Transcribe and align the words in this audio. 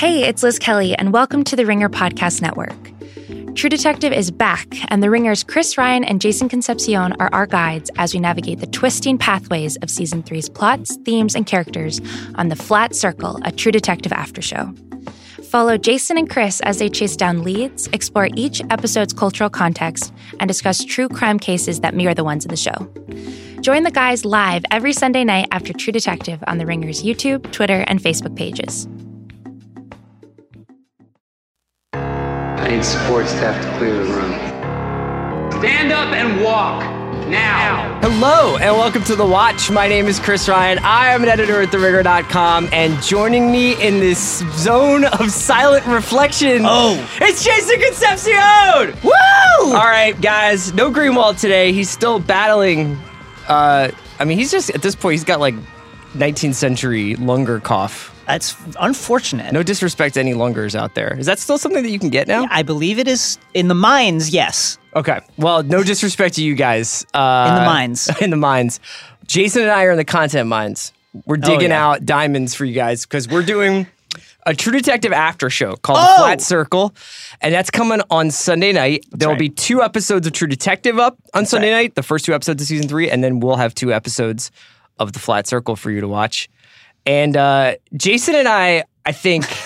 Hey, 0.00 0.26
it's 0.26 0.42
Liz 0.42 0.58
Kelly, 0.58 0.94
and 0.94 1.12
welcome 1.12 1.44
to 1.44 1.54
the 1.54 1.66
Ringer 1.66 1.90
Podcast 1.90 2.40
Network. 2.40 2.74
True 3.54 3.68
Detective 3.68 4.14
is 4.14 4.30
back, 4.30 4.66
and 4.90 5.02
the 5.02 5.10
Ringers 5.10 5.44
Chris 5.44 5.76
Ryan 5.76 6.04
and 6.04 6.22
Jason 6.22 6.48
Concepcion 6.48 7.12
are 7.20 7.28
our 7.34 7.46
guides 7.46 7.90
as 7.98 8.14
we 8.14 8.18
navigate 8.18 8.60
the 8.60 8.66
twisting 8.66 9.18
pathways 9.18 9.76
of 9.82 9.90
season 9.90 10.22
three's 10.22 10.48
plots, 10.48 10.96
themes, 11.04 11.34
and 11.34 11.44
characters 11.46 12.00
on 12.36 12.48
the 12.48 12.56
Flat 12.56 12.96
Circle, 12.96 13.40
a 13.44 13.52
True 13.52 13.72
Detective 13.72 14.10
after 14.10 14.40
show. 14.40 14.72
Follow 15.50 15.76
Jason 15.76 16.16
and 16.16 16.30
Chris 16.30 16.60
as 16.60 16.78
they 16.78 16.88
chase 16.88 17.14
down 17.14 17.44
leads, 17.44 17.86
explore 17.88 18.30
each 18.34 18.62
episode's 18.70 19.12
cultural 19.12 19.50
context, 19.50 20.14
and 20.38 20.48
discuss 20.48 20.82
true 20.82 21.10
crime 21.10 21.38
cases 21.38 21.80
that 21.80 21.94
mirror 21.94 22.14
the 22.14 22.24
ones 22.24 22.46
in 22.46 22.50
the 22.50 22.56
show. 22.56 22.90
Join 23.60 23.82
the 23.82 23.90
guys 23.90 24.24
live 24.24 24.64
every 24.70 24.94
Sunday 24.94 25.24
night 25.24 25.48
after 25.52 25.74
True 25.74 25.92
Detective 25.92 26.42
on 26.46 26.56
the 26.56 26.64
Ringer's 26.64 27.02
YouTube, 27.02 27.52
Twitter, 27.52 27.84
and 27.86 28.00
Facebook 28.00 28.34
pages. 28.34 28.88
Need 32.70 32.84
support 32.84 33.26
staff 33.26 33.60
to 33.64 33.78
clear 33.78 33.94
the 33.94 34.12
room. 34.12 34.32
Stand 35.60 35.90
up 35.92 36.12
and 36.14 36.40
walk 36.42 36.82
now. 37.28 37.98
Hello 38.00 38.56
and 38.58 38.76
welcome 38.76 39.02
to 39.04 39.16
The 39.16 39.26
Watch. 39.26 39.70
My 39.72 39.88
name 39.88 40.06
is 40.06 40.20
Chris 40.20 40.48
Ryan. 40.48 40.78
I 40.78 41.08
am 41.08 41.22
an 41.24 41.28
editor 41.28 41.60
at 41.60 41.70
TheRinger.com, 41.70 42.68
and 42.72 43.02
joining 43.02 43.50
me 43.50 43.72
in 43.82 43.98
this 43.98 44.38
zone 44.56 45.04
of 45.04 45.30
silent 45.32 45.84
reflection, 45.86 46.62
Oh. 46.64 47.04
it's 47.20 47.42
Jason 47.44 47.80
Concepcion. 47.80 48.96
Woo! 49.02 49.72
All 49.74 49.74
right, 49.88 50.18
guys, 50.20 50.72
no 50.72 50.92
Greenwald 50.92 51.40
today. 51.40 51.72
He's 51.72 51.90
still 51.90 52.20
battling. 52.20 52.96
Uh, 53.48 53.90
I 54.20 54.24
mean, 54.24 54.38
he's 54.38 54.50
just 54.52 54.70
at 54.70 54.80
this 54.82 54.94
point. 54.94 55.14
He's 55.14 55.24
got 55.24 55.40
like 55.40 55.56
19th 56.14 56.54
century 56.54 57.16
lunger 57.16 57.58
cough. 57.58 58.14
That's 58.32 58.56
unfortunate. 58.80 59.52
No 59.52 59.62
disrespect 59.62 60.14
to 60.14 60.20
any 60.20 60.34
lungers 60.34 60.76
out 60.76 60.94
there. 60.94 61.16
Is 61.18 61.26
that 61.26 61.38
still 61.38 61.58
something 61.58 61.82
that 61.82 61.90
you 61.90 61.98
can 61.98 62.10
get 62.10 62.28
now? 62.28 62.46
I 62.50 62.62
believe 62.62 62.98
it 62.98 63.08
is 63.08 63.38
in 63.54 63.68
the 63.68 63.74
mines, 63.74 64.30
yes. 64.30 64.78
Okay. 64.94 65.20
Well, 65.36 65.62
no 65.62 65.82
disrespect 65.82 66.36
to 66.36 66.42
you 66.44 66.54
guys. 66.54 67.04
Uh, 67.14 67.46
In 67.48 67.54
the 67.56 67.64
mines. 67.66 68.08
In 68.20 68.30
the 68.30 68.36
mines. 68.36 68.80
Jason 69.26 69.62
and 69.62 69.70
I 69.70 69.84
are 69.84 69.92
in 69.92 69.96
the 69.96 70.04
content 70.04 70.48
mines. 70.48 70.92
We're 71.24 71.36
digging 71.36 71.70
yeah. 71.70 71.86
out 71.88 72.04
diamonds 72.04 72.54
for 72.54 72.64
you 72.64 72.74
guys 72.74 73.04
because 73.06 73.28
we're 73.28 73.44
doing 73.44 73.86
a 74.46 74.54
True 74.54 74.72
Detective 74.72 75.12
after 75.12 75.50
show 75.50 75.76
called 75.76 75.98
Oh! 76.00 76.16
Flat 76.18 76.40
Circle, 76.40 76.94
and 77.40 77.54
that's 77.54 77.70
coming 77.70 78.00
on 78.10 78.30
Sunday 78.32 78.72
night. 78.72 79.04
there 79.12 79.28
will 79.28 79.34
right. 79.34 79.38
be 79.40 79.48
two 79.48 79.82
episodes 79.82 80.26
of 80.26 80.32
True 80.32 80.48
Detective 80.48 80.98
up 80.98 81.16
on 81.34 81.46
Sunday 81.46 81.72
right. 81.72 81.82
night, 81.82 81.94
the 81.94 82.02
first 82.02 82.24
two 82.24 82.34
episodes 82.34 82.60
of 82.62 82.66
season 82.68 82.88
three, 82.88 83.08
and 83.10 83.22
then 83.22 83.38
we'll 83.40 83.56
have 83.56 83.74
two 83.74 83.92
episodes 83.92 84.50
of 84.98 85.12
the 85.12 85.18
Flat 85.20 85.46
Circle 85.46 85.76
for 85.76 85.90
you 85.92 86.00
to 86.00 86.08
watch. 86.08 86.48
And 87.06 87.36
uh, 87.36 87.76
Jason 87.96 88.34
and 88.34 88.48
I, 88.48 88.84
I 89.04 89.12
think. 89.12 89.44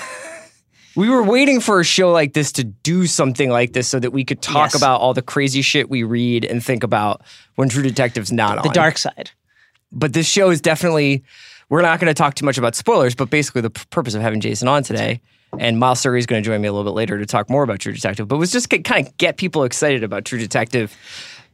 We 0.97 1.11
were 1.11 1.25
waiting 1.25 1.59
for 1.59 1.81
a 1.81 1.85
show 1.85 2.13
like 2.13 2.35
this 2.35 2.53
to 2.53 2.63
do 2.63 3.07
something 3.09 3.51
like 3.51 3.73
this 3.73 3.89
so 3.89 3.99
that 3.99 4.13
we 4.13 4.25
could 4.25 4.41
talk 4.41 4.75
Yes. 4.75 4.77
about 4.77 5.01
all 5.01 5.13
the 5.13 5.23
crazy 5.23 5.61
shit 5.61 5.91
we 5.91 6.05
read 6.05 6.45
and 6.45 6.65
think 6.65 6.85
about 6.85 7.23
when 7.57 7.69
True 7.69 7.83
Detective's 7.83 8.31
not 8.31 8.59
The 8.59 8.61
on. 8.61 8.69
The 8.69 8.75
dark 8.75 8.99
side. 8.99 9.33
But 9.91 10.13
this 10.13 10.29
show 10.29 10.51
is 10.51 10.61
definitely, 10.61 11.25
we're 11.69 11.83
not 11.83 11.99
going 11.99 12.07
to 12.07 12.15
talk 12.15 12.37
too 12.37 12.45
much 12.45 12.59
about 12.59 12.77
spoilers, 12.77 13.17
but 13.17 13.29
basically 13.29 13.63
the 13.63 13.71
p- 13.71 13.83
purpose 13.91 14.15
of 14.15 14.23
having 14.23 14.41
Jason 14.41 14.69
on 14.69 14.85
today, 14.85 15.21
and 15.59 15.81
Miles 15.81 15.99
Surrey 15.99 16.21
is 16.21 16.27
going 16.27 16.41
to 16.41 16.47
join 16.49 16.61
me 16.61 16.69
a 16.69 16.73
little 16.73 16.89
bit 16.89 16.97
later 16.97 17.19
to 17.19 17.27
talk 17.27 17.51
more 17.51 17.65
about 17.65 17.81
True 17.81 17.93
Detective, 17.93 18.29
but 18.29 18.37
was 18.39 18.53
just 18.53 18.71
to 18.71 18.79
kind 18.79 19.05
of 19.05 19.17
get 19.19 19.37
people 19.37 19.65
excited 19.65 20.05
about 20.05 20.25
True 20.25 20.39
Detective 20.39 20.97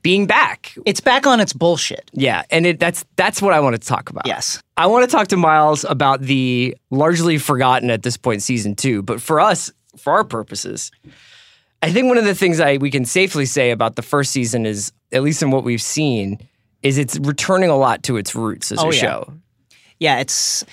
being 0.02 0.26
back. 0.26 0.74
It's 0.86 1.00
back 1.00 1.26
on 1.26 1.40
its 1.40 1.52
bullshit. 1.52 2.10
Yeah, 2.12 2.42
and 2.50 2.66
it, 2.66 2.78
that's 2.80 3.04
that's 3.16 3.40
what 3.42 3.52
I 3.52 3.60
want 3.60 3.80
to 3.80 3.86
talk 3.86 4.10
about. 4.10 4.26
Yes. 4.26 4.62
I 4.76 4.86
want 4.86 5.08
to 5.08 5.14
talk 5.14 5.28
to 5.28 5.36
Miles 5.36 5.84
about 5.84 6.20
the 6.22 6.76
largely 6.90 7.38
forgotten 7.38 7.90
at 7.90 8.02
this 8.02 8.16
point 8.16 8.42
season 8.42 8.74
two, 8.74 9.02
but 9.02 9.20
for 9.20 9.40
us, 9.40 9.70
for 9.96 10.12
our 10.14 10.24
purposes, 10.24 10.90
I 11.82 11.90
think 11.92 12.08
one 12.08 12.18
of 12.18 12.24
the 12.24 12.34
things 12.34 12.60
I 12.60 12.76
we 12.78 12.90
can 12.90 13.04
safely 13.04 13.44
say 13.46 13.70
about 13.70 13.96
the 13.96 14.02
first 14.02 14.32
season 14.32 14.66
is, 14.66 14.92
at 15.12 15.22
least 15.22 15.42
in 15.42 15.50
what 15.50 15.64
we've 15.64 15.82
seen, 15.82 16.38
is 16.82 16.96
it's 16.98 17.18
returning 17.18 17.68
a 17.70 17.76
lot 17.76 18.02
to 18.04 18.16
its 18.16 18.34
roots 18.34 18.72
as 18.72 18.78
Oh, 18.78 18.90
a 18.90 18.94
yeah. 18.94 19.00
show. 19.00 19.32
Yeah, 19.98 20.18
it's, 20.20 20.64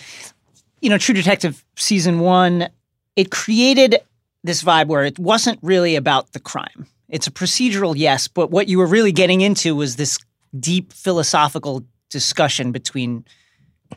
you 0.81 0.89
know, 0.89 0.97
True 0.97 1.13
Detective 1.13 1.65
season 1.75 2.19
one, 2.21 2.69
it 3.17 3.29
created 3.29 3.97
this 4.43 4.63
vibe 4.63 4.87
where 4.87 5.03
it 5.03 5.19
wasn't 5.19 5.59
really 5.61 5.97
about 5.97 6.31
the 6.31 6.39
crime. 6.39 6.87
It's 7.09 7.27
a 7.27 7.31
procedural, 7.31 7.93
yes, 7.95 8.27
but 8.27 8.51
what 8.51 8.67
you 8.67 8.77
were 8.77 8.87
really 8.87 9.11
getting 9.11 9.41
into 9.41 9.75
was 9.75 9.95
this 9.95 10.17
deep 10.57 10.93
philosophical 10.93 11.83
discussion 12.09 12.71
between 12.71 13.25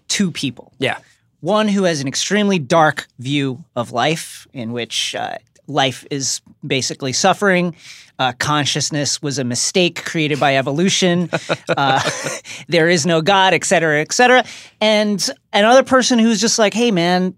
two 0.08 0.30
people. 0.30 0.72
Yeah, 0.78 0.98
one 1.40 1.68
who 1.68 1.84
has 1.84 2.00
an 2.00 2.08
extremely 2.08 2.58
dark 2.58 3.08
view 3.18 3.64
of 3.74 3.92
life, 3.92 4.46
in 4.52 4.72
which 4.72 5.14
uh, 5.14 5.38
life 5.66 6.06
is 6.10 6.40
basically 6.66 7.12
suffering. 7.12 7.74
Uh, 8.18 8.32
consciousness 8.38 9.22
was 9.22 9.38
a 9.38 9.44
mistake 9.44 10.04
created 10.04 10.38
by 10.38 10.56
evolution. 10.56 11.30
Uh, 11.76 12.00
there 12.68 12.88
is 12.88 13.06
no 13.06 13.22
God, 13.22 13.54
et 13.54 13.64
cetera, 13.64 14.00
et 14.00 14.12
cetera. 14.12 14.44
And 14.80 15.30
another 15.52 15.82
person 15.84 16.18
who's 16.18 16.40
just 16.40 16.58
like, 16.58 16.74
hey, 16.74 16.90
man, 16.90 17.34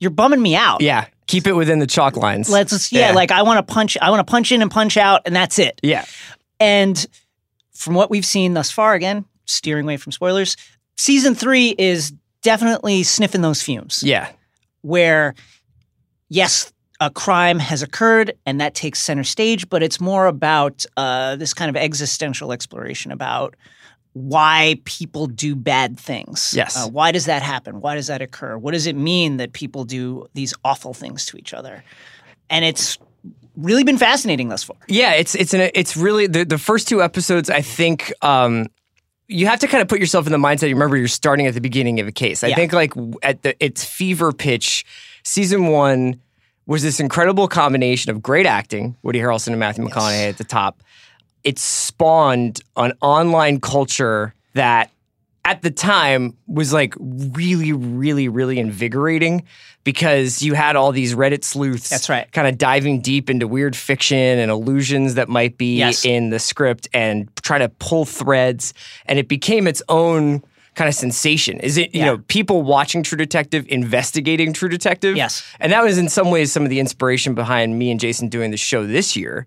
you're 0.00 0.10
bumming 0.10 0.42
me 0.42 0.56
out. 0.56 0.80
yeah. 0.80 1.06
Keep 1.28 1.46
it 1.46 1.52
within 1.52 1.78
the 1.78 1.86
chalk 1.86 2.16
lines. 2.16 2.50
Let's 2.50 2.72
just, 2.72 2.90
yeah, 2.90 3.12
like 3.12 3.30
I 3.30 3.42
want 3.42 3.64
to 3.66 3.72
punch, 3.72 3.96
I 4.02 4.10
want 4.10 4.26
to 4.26 4.30
punch 4.30 4.50
in 4.50 4.60
and 4.60 4.70
punch 4.70 4.96
out, 4.96 5.22
and 5.24 5.36
that's 5.36 5.58
it. 5.58 5.78
yeah, 5.82 6.04
And 6.58 7.06
from 7.72 7.94
what 7.94 8.10
we've 8.10 8.26
seen 8.26 8.54
thus 8.54 8.70
far, 8.70 8.94
again, 8.94 9.24
steering 9.44 9.84
away 9.84 9.96
from 9.98 10.10
spoilers, 10.10 10.56
season 10.96 11.34
three 11.34 11.74
is 11.78 12.12
definitely 12.42 13.02
sniffing 13.04 13.42
those 13.42 13.62
fumes. 13.62 14.02
yeah, 14.02 14.30
where 14.82 15.34
yes 16.28 16.72
a 17.00 17.10
crime 17.10 17.58
has 17.58 17.82
occurred 17.82 18.32
and 18.44 18.60
that 18.60 18.74
takes 18.74 19.00
center 19.00 19.22
stage 19.24 19.68
but 19.68 19.82
it's 19.82 20.00
more 20.00 20.26
about 20.26 20.84
uh, 20.96 21.36
this 21.36 21.54
kind 21.54 21.68
of 21.68 21.76
existential 21.76 22.52
exploration 22.52 23.12
about 23.12 23.54
why 24.18 24.80
people 24.84 25.26
do 25.26 25.54
bad 25.54 25.98
things 25.98 26.52
Yes. 26.56 26.76
uh, 26.76 26.88
why 26.88 27.12
does 27.12 27.26
that 27.26 27.42
happen 27.42 27.80
why 27.80 27.94
does 27.94 28.06
that 28.08 28.20
occur 28.22 28.56
what 28.58 28.72
does 28.72 28.86
it 28.86 28.96
mean 28.96 29.36
that 29.38 29.52
people 29.52 29.84
do 29.84 30.26
these 30.34 30.54
awful 30.64 30.92
things 30.94 31.24
to 31.26 31.36
each 31.36 31.54
other 31.54 31.84
and 32.50 32.64
it's 32.64 32.98
really 33.56 33.84
been 33.84 33.98
fascinating 33.98 34.48
thus 34.48 34.62
far 34.64 34.76
yeah. 34.88 35.12
It's 35.14 35.34
it's 35.34 35.52
an 35.54 35.70
it's 35.74 35.96
really 35.96 36.26
the 36.26 36.44
the 36.44 36.58
first 36.58 36.86
two 36.88 37.02
episodes. 37.02 37.50
I 37.50 37.60
think. 37.60 38.12
um 38.22 38.66
you 39.30 39.46
have 39.46 39.60
to 39.60 39.66
kind 39.66 39.82
of 39.82 39.88
put 39.88 40.00
yourself 40.00 40.24
in 40.26 40.32
the 40.32 40.38
mindset. 40.38 40.68
You 40.70 40.74
remember 40.74 40.96
you're 40.96 41.06
starting 41.06 41.46
at 41.46 41.52
the 41.52 41.60
beginning 41.60 42.00
of 42.00 42.06
a 42.08 42.12
case. 42.12 42.42
I 42.42 42.48
Yeah. 42.48 42.56
think 42.56 42.72
like 42.72 42.92
at 43.22 43.42
the 43.42 43.54
its 43.62 43.84
fever 43.84 44.32
pitch, 44.32 44.86
season 45.22 45.66
one 45.66 46.18
was 46.66 46.82
this 46.82 46.98
incredible 46.98 47.46
combination 47.48 48.10
of 48.10 48.22
great 48.22 48.46
acting, 48.46 48.96
Woody 49.02 49.18
Harrelson 49.18 49.48
and 49.48 49.58
Matthew 49.60 49.84
McConaughey 49.84 50.30
at 50.30 50.38
the 50.38 50.44
top. 50.44 50.82
It 51.48 51.58
spawned 51.58 52.60
an 52.76 52.92
online 53.00 53.58
culture 53.60 54.34
that 54.52 54.90
at 55.46 55.62
the 55.62 55.70
time 55.70 56.36
was 56.46 56.74
like 56.74 56.92
really, 57.00 57.72
really, 57.72 58.28
really 58.28 58.58
invigorating 58.58 59.44
because 59.82 60.42
you 60.42 60.52
had 60.52 60.76
all 60.76 60.92
these 60.92 61.14
Reddit 61.14 61.44
sleuths. 61.44 61.88
That's 61.88 62.10
right. 62.10 62.30
Kind 62.32 62.48
of 62.48 62.58
diving 62.58 63.00
deep 63.00 63.30
into 63.30 63.48
weird 63.48 63.74
fiction 63.74 64.18
and 64.18 64.50
illusions 64.50 65.14
that 65.14 65.30
might 65.30 65.56
be 65.56 65.76
Yes. 65.78 66.04
in 66.04 66.28
the 66.28 66.38
script 66.38 66.86
and 66.92 67.30
try 67.42 67.56
to 67.56 67.70
pull 67.70 68.04
threads. 68.04 68.74
And 69.06 69.18
it 69.18 69.26
became 69.26 69.66
its 69.66 69.80
own 69.88 70.42
kind 70.74 70.86
of 70.88 70.94
sensation. 70.94 71.60
Is 71.60 71.78
it, 71.78 71.94
you 71.94 72.00
Yeah. 72.00 72.06
know, 72.06 72.18
people 72.28 72.60
watching 72.62 73.02
True 73.02 73.16
Detective, 73.16 73.64
investigating 73.70 74.52
True 74.52 74.68
Detective? 74.68 75.16
Yes. 75.16 75.42
And 75.60 75.72
that 75.72 75.82
was 75.82 75.96
in 75.96 76.10
some 76.10 76.30
ways 76.30 76.52
some 76.52 76.62
of 76.64 76.68
the 76.68 76.78
inspiration 76.78 77.34
behind 77.34 77.78
me 77.78 77.90
and 77.90 77.98
Jason 77.98 78.28
doing 78.28 78.50
the 78.50 78.58
show 78.58 78.86
this 78.86 79.16
year. 79.16 79.46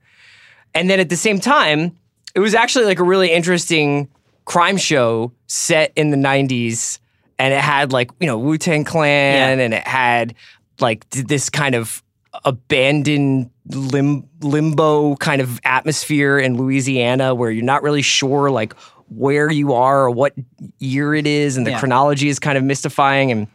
And 0.74 0.90
then 0.90 1.00
at 1.00 1.10
the 1.10 1.18
same 1.18 1.40
time, 1.40 1.98
it 2.36 2.40
was 2.40 2.54
actually 2.56 2.86
like 2.86 3.00
a 3.00 3.04
really 3.04 3.32
interesting 3.32 4.08
crime 4.46 4.78
show 4.78 5.32
set 5.48 5.92
in 5.96 6.12
the 6.12 6.18
90s. 6.18 7.00
And 7.40 7.54
it 7.54 7.62
had 7.62 7.92
like, 7.92 8.12
you 8.20 8.28
know, 8.28 8.38
Wu 8.38 8.58
Tang 8.58 8.84
Clan 8.86 9.58
Yeah. 9.60 9.64
and 9.64 9.74
it 9.74 9.88
had 9.88 10.34
like 10.80 11.10
this 11.10 11.50
kind 11.50 11.76
of 11.76 12.02
abandoned 12.46 13.50
lim- 13.68 14.28
limbo 14.42 15.16
kind 15.18 15.42
of 15.42 15.60
atmosphere 15.64 16.38
in 16.40 16.58
Louisiana 16.58 17.36
where 17.36 17.52
you're 17.52 17.64
not 17.66 17.84
really 17.84 18.02
sure 18.02 18.50
like 18.50 18.74
where 19.10 19.52
you 19.52 19.74
are 19.74 20.04
or 20.04 20.10
what 20.12 20.34
year 20.80 21.14
it 21.14 21.28
is. 21.28 21.58
And 21.58 21.66
the 21.68 21.72
Yeah. 21.72 21.80
chronology 21.80 22.30
is 22.30 22.40
kind 22.40 22.58
of 22.58 22.64
mystifying. 22.64 23.32
And 23.32 23.48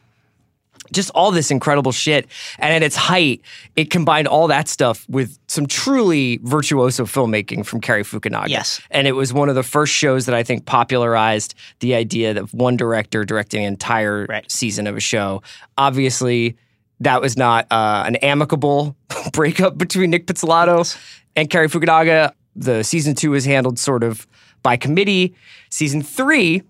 just 0.92 1.10
all 1.14 1.30
this 1.30 1.50
incredible 1.50 1.92
shit. 1.92 2.26
And 2.58 2.72
at 2.72 2.82
its 2.82 2.96
height, 2.96 3.40
it 3.76 3.90
combined 3.90 4.28
all 4.28 4.48
that 4.48 4.68
stuff 4.68 5.06
with 5.08 5.38
some 5.48 5.66
truly 5.66 6.38
virtuoso 6.42 7.04
filmmaking 7.04 7.64
from 7.66 7.80
Cary 7.80 8.02
Fukunaga. 8.02 8.48
Yes. 8.48 8.80
And 8.90 9.06
it 9.06 9.12
was 9.12 9.32
one 9.32 9.48
of 9.48 9.54
the 9.54 9.62
first 9.62 9.92
shows 9.92 10.26
that 10.26 10.34
I 10.34 10.42
think 10.42 10.64
popularized 10.66 11.54
the 11.80 11.94
idea 11.94 12.34
that 12.34 12.52
one 12.54 12.76
director 12.76 13.24
directing 13.24 13.62
an 13.64 13.68
entire 13.72 14.26
Right. 14.28 14.50
season 14.50 14.86
of 14.86 14.96
a 14.96 15.00
show. 15.00 15.42
Obviously, 15.78 16.56
that 17.00 17.20
was 17.20 17.36
not 17.36 17.66
uh, 17.70 18.04
an 18.06 18.16
amicable 18.16 18.96
breakup 19.32 19.76
between 19.76 20.10
Nick 20.10 20.26
Pizzolatto 20.26 20.96
and 21.36 21.50
Cary 21.50 21.68
Fukunaga. 21.68 22.32
The 22.54 22.82
season 22.82 23.14
two 23.14 23.32
was 23.32 23.44
handled 23.44 23.78
sort 23.78 24.02
of 24.02 24.26
by 24.62 24.76
committee. 24.78 25.34
Season 25.68 26.00
three, 26.02 26.62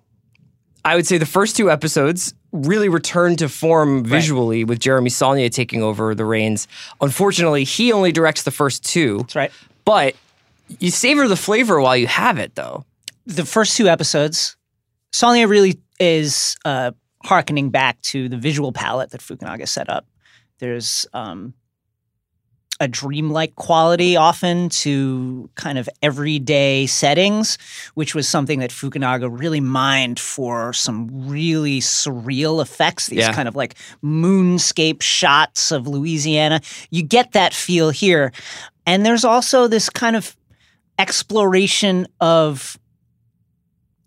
I 0.85 0.97
would 0.97 1.07
say 1.07 1.19
the 1.19 1.27
first 1.27 1.57
two 1.57 1.71
episodes 1.71 2.35
really 2.65 2.89
returned 2.89 3.39
to 3.41 3.49
form 3.49 4.05
visually 4.05 4.65
with 4.65 4.81
Jeremy 4.81 5.11
Saulnier 5.11 5.49
taking 5.49 5.83
over 5.83 6.15
the 6.15 6.25
reins. 6.25 6.69
Unfortunately, 7.01 7.65
he 7.65 7.93
only 7.93 8.13
directs 8.13 8.43
the 8.43 8.51
first 8.51 8.85
two. 8.85 9.19
That's 9.19 9.37
right. 9.37 9.53
But 9.85 10.17
you 10.79 10.91
savor 10.91 11.29
the 11.29 11.37
flavor 11.37 11.81
while 11.81 11.97
you 11.97 12.07
have 12.07 12.39
it, 12.39 12.55
though. 12.55 12.85
The 13.27 13.45
first 13.45 13.77
two 13.77 13.89
episodes, 13.89 14.57
Saulnier 15.13 15.49
really 15.49 15.79
is 15.99 16.57
uh, 16.65 16.93
harkening 17.25 17.71
back 17.71 18.01
to 18.03 18.29
the 18.29 18.37
visual 18.37 18.73
palette 18.73 19.11
that 19.11 19.21
Fukunaga 19.21 19.67
set 19.67 19.89
up. 19.89 20.07
There's 20.59 21.07
um, 21.13 21.55
a 22.79 22.87
dreamlike 22.89 23.55
quality 23.57 24.17
often 24.17 24.69
to 24.69 25.49
kind 25.55 25.79
of 25.79 25.89
everyday 26.03 26.87
settings, 26.87 27.57
which 27.95 28.15
was 28.15 28.29
something 28.29 28.59
that 28.61 28.71
Fukunaga 28.71 29.29
really 29.31 29.61
mined 29.61 30.21
for 30.21 30.73
some 30.73 31.09
really 31.29 31.81
surreal 31.81 32.61
effects, 32.61 33.07
these 33.07 33.21
Yeah. 33.21 33.33
kind 33.33 33.49
of 33.49 33.57
like 33.57 33.77
moonscape 34.05 35.01
shots 35.01 35.71
of 35.71 35.87
Louisiana. 35.87 36.61
You 36.91 37.03
get 37.03 37.33
that 37.33 37.55
feel 37.55 37.91
here. 37.91 38.33
And 38.85 39.07
there's 39.07 39.25
also 39.25 39.69
this 39.69 39.89
kind 39.89 40.15
of 40.17 40.37
exploration 40.99 42.07
of 42.21 42.79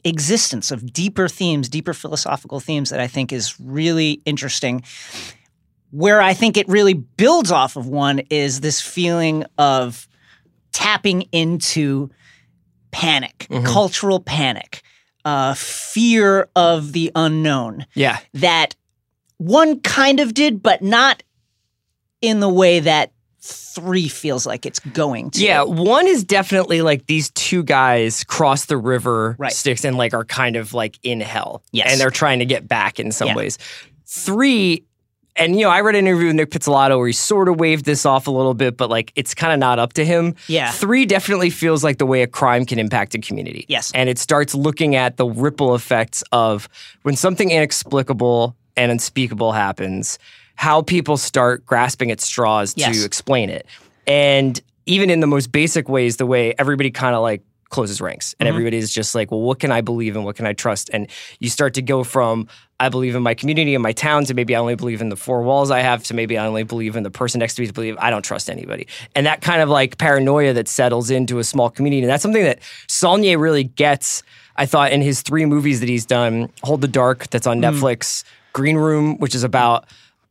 existence 0.05 0.71
of 0.71 0.93
deeper 0.93 1.27
themes, 1.27 1.67
deeper 1.69 1.93
philosophical 1.93 2.59
themes 2.59 2.89
that 2.89 2.99
I 2.99 3.07
think 3.07 3.33
is 3.33 3.59
really 3.59 4.21
interesting. 4.25 4.83
Where 5.91 6.21
I 6.21 6.33
think 6.33 6.55
it 6.57 6.67
really 6.67 6.93
builds 6.93 7.51
off 7.51 7.75
of 7.75 7.87
one 7.87 8.19
is 8.29 8.61
this 8.61 8.79
feeling 8.81 9.45
of 9.57 10.07
tapping 10.71 11.23
into 11.31 12.09
panic, 12.91 13.47
cultural 13.65 14.19
panic, 14.19 14.81
uh, 15.25 15.53
fear 15.55 16.49
of 16.55 16.91
the 16.91 17.11
unknown 17.15 17.85
Yeah. 17.95 18.19
that 18.35 18.75
one 19.37 19.79
kind 19.81 20.19
of 20.19 20.33
did, 20.33 20.61
but 20.61 20.81
not 20.81 21.23
in 22.21 22.39
the 22.39 22.49
way 22.49 22.79
that 22.81 23.11
three 23.41 24.07
feels 24.09 24.45
like 24.45 24.65
it's 24.65 24.79
going 24.79 25.31
to. 25.31 25.43
Yeah, 25.43 25.63
one 25.63 26.05
is 26.07 26.23
definitely 26.23 26.81
like 26.81 27.05
these 27.07 27.29
two 27.31 27.63
guys 27.63 28.23
cross 28.25 28.65
the 28.65 28.77
river 28.77 29.35
Right. 29.39 29.51
Styx 29.53 29.85
and 29.85 29.97
like 29.97 30.13
are 30.13 30.25
kind 30.25 30.55
of 30.55 30.73
like 30.73 30.99
in 31.03 31.21
hell. 31.21 31.63
Yes. 31.71 31.91
And 31.91 31.99
they're 32.01 32.11
trying 32.11 32.39
to 32.39 32.45
get 32.45 32.67
back 32.67 32.99
in 32.99 33.11
some 33.11 33.29
Yeah. 33.29 33.35
ways. 33.35 33.57
Three, 34.05 34.83
and 35.39 35.55
you 35.55 35.61
know, 35.65 35.69
I 35.71 35.81
read 35.81 35.95
an 35.95 36.05
interview 36.05 36.27
with 36.27 36.35
Nick 36.35 36.49
Pizzolatto 36.51 36.97
where 36.97 37.07
he 37.07 37.13
sort 37.13 37.47
of 37.47 37.59
waved 37.59 37.85
this 37.85 38.05
off 38.05 38.27
a 38.27 38.31
little 38.31 38.53
bit, 38.53 38.77
but 38.77 38.89
like 38.89 39.11
it's 39.15 39.33
kind 39.33 39.53
of 39.53 39.59
not 39.59 39.79
up 39.79 39.93
to 39.93 40.05
him. 40.05 40.35
Yeah. 40.47 40.71
Three 40.71 41.05
definitely 41.05 41.49
feels 41.49 41.83
like 41.83 41.97
the 41.97 42.05
way 42.05 42.21
a 42.21 42.27
crime 42.27 42.65
can 42.65 42.77
impact 42.77 43.15
a 43.15 43.19
community. 43.19 43.65
Yes. 43.67 43.91
And 43.95 44.09
it 44.09 44.19
starts 44.19 44.53
looking 44.53 44.95
at 44.95 45.17
the 45.17 45.25
ripple 45.25 45.73
effects 45.75 46.23
of 46.31 46.67
when 47.03 47.15
something 47.15 47.49
inexplicable 47.51 48.55
and 48.77 48.91
unspeakable 48.91 49.51
happens, 49.53 50.19
how 50.55 50.81
people 50.81 51.17
start 51.17 51.65
grasping 51.65 52.11
at 52.11 52.19
straws 52.21 52.73
Yes. 52.77 52.99
to 52.99 53.05
explain 53.05 53.49
it. 53.49 53.65
And 54.05 54.61
even 54.85 55.09
in 55.09 55.19
the 55.19 55.27
most 55.27 55.51
basic 55.51 55.87
ways, 55.87 56.17
the 56.17 56.25
way 56.25 56.53
everybody 56.57 56.91
kind 56.91 57.15
of 57.15 57.21
like 57.21 57.41
closes 57.69 58.01
ranks 58.01 58.35
and 58.39 58.47
Mm-hmm. 58.47 58.55
everybody's 58.55 58.91
just 58.91 59.13
like, 59.15 59.31
well, 59.31 59.41
what 59.41 59.59
can 59.59 59.71
I 59.71 59.81
believe 59.81 60.15
and 60.15 60.25
what 60.25 60.35
can 60.35 60.45
I 60.47 60.53
trust? 60.53 60.89
And 60.91 61.07
you 61.39 61.49
start 61.49 61.73
to 61.75 61.81
go 61.81 62.03
from 62.03 62.47
I 62.81 62.87
believe 62.87 63.13
in 63.15 63.21
my 63.21 63.33
community 63.33 63.75
and 63.75 63.83
my 63.83 63.91
town 63.91 64.23
to 64.25 64.33
maybe 64.33 64.55
I 64.55 64.59
only 64.59 64.75
believe 64.75 65.01
in 65.01 65.09
the 65.09 65.17
four 65.17 65.41
walls 65.43 65.69
I 65.69 65.81
have 65.81 66.01
to 66.05 66.13
maybe 66.13 66.37
I 66.37 66.45
only 66.47 66.63
believe 66.63 66.95
in 66.95 67.03
the 67.03 67.11
person 67.11 67.39
next 67.39 67.55
to 67.55 67.61
me 67.61 67.67
to 67.67 67.73
believe 67.73 67.97
I 67.99 68.09
don't 68.09 68.23
trust 68.23 68.49
anybody. 68.49 68.87
And 69.15 69.25
that 69.25 69.41
kind 69.41 69.61
of 69.61 69.67
like 69.69 69.97
paranoia 69.97 70.53
that 70.53 70.67
settles 70.69 71.09
into 71.09 71.39
a 71.39 71.43
small 71.43 71.69
community. 71.69 72.01
And 72.03 72.09
that's 72.09 72.23
something 72.23 72.43
that 72.43 72.59
Saulnier 72.87 73.37
really 73.37 73.65
gets, 73.65 74.23
I 74.55 74.65
thought, 74.65 74.91
in 74.93 75.01
his 75.01 75.21
three 75.21 75.45
movies 75.45 75.81
that 75.81 75.89
he's 75.89 76.05
done 76.05 76.49
Hold 76.63 76.79
the 76.81 76.87
Dark, 76.87 77.29
that's 77.29 77.45
on 77.47 77.59
Mm. 77.59 77.73
Netflix, 77.73 78.23
Green 78.53 78.77
Room, 78.77 79.17
which 79.17 79.35
is 79.35 79.43
about 79.43 79.85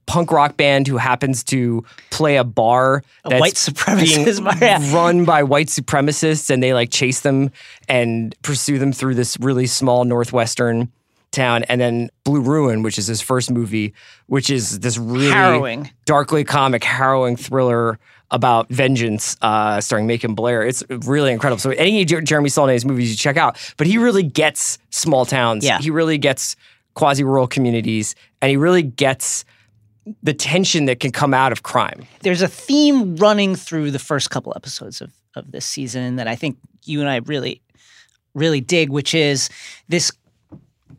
punk 0.09 0.33
rock 0.33 0.57
band 0.57 0.89
who 0.89 0.97
happens 0.97 1.45
to 1.45 1.85
play 2.11 2.37
a 2.37 2.43
bar 2.45 3.03
A 3.25 3.29
that's 3.29 3.41
white 3.41 3.55
supremacist 3.55 4.25
being 4.25 4.45
bar, 4.45 4.57
yeah. 4.61 4.93
run 4.95 5.25
by 5.25 5.43
white 5.45 5.69
supremacists 5.69 6.51
and 6.51 6.63
they 6.63 6.75
like 6.75 6.91
chase 6.91 7.21
them 7.21 7.51
and 7.89 8.35
pursue 8.43 8.79
them 8.79 8.93
through 8.93 9.15
this 9.15 9.37
really 9.39 9.67
small 9.67 10.05
northwestern 10.05 10.91
town 11.31 11.63
and 11.65 11.79
then 11.79 12.09
Blue 12.25 12.41
Ruin 12.41 12.83
which 12.83 12.97
is 12.99 13.07
his 13.07 13.21
first 13.21 13.51
movie 13.51 13.93
which 14.27 14.49
is 14.49 14.81
this 14.81 14.97
really 14.97 15.29
Harrowing. 15.31 15.91
darkly 16.07 16.43
comic 16.43 16.83
harrowing 16.83 17.37
thriller 17.37 17.99
about 18.31 18.69
vengeance 18.71 19.37
uh, 19.43 19.79
starring 19.81 20.07
Macon 20.07 20.35
Blair 20.35 20.63
it's 20.63 20.83
really 20.89 21.31
incredible 21.33 21.61
so 21.61 21.71
any 21.73 22.07
Jer- 22.07 22.23
Jeremy 22.23 22.49
Saulnier's 22.49 22.87
movies 22.87 23.11
you 23.11 23.17
check 23.17 23.37
out 23.37 23.59
but 23.77 23.87
he 23.87 23.99
really 23.99 24.23
gets 24.23 24.79
small 24.89 25.27
towns 25.27 25.65
Yeah. 25.67 25.79
he 25.81 25.91
really 25.91 26.17
gets 26.17 26.57
quasi 26.95 27.23
rural 27.25 27.47
communities 27.47 28.15
and 28.41 28.49
he 28.51 28.57
really 28.57 28.83
gets 28.83 29.45
the 30.23 30.35
tension 30.35 30.87
that 30.87 31.01
can 31.01 31.11
come 31.11 31.35
out 31.35 31.53
of 31.53 31.63
crime 31.63 32.07
there's 32.21 32.43
a 32.43 32.49
theme 32.49 33.17
running 33.17 33.55
through 33.55 33.91
the 33.91 33.99
first 33.99 34.31
couple 34.31 34.53
episodes 34.57 35.01
of, 35.01 35.13
of 35.35 35.51
this 35.53 35.65
season 35.65 36.17
that 36.17 36.29
I 36.29 36.37
think 36.37 36.59
you 36.85 37.01
and 37.01 37.09
I 37.09 37.17
really, 37.17 37.61
really 38.35 38.61
dig, 38.61 38.91
which 38.91 39.15
is 39.15 39.51
this 39.89 40.11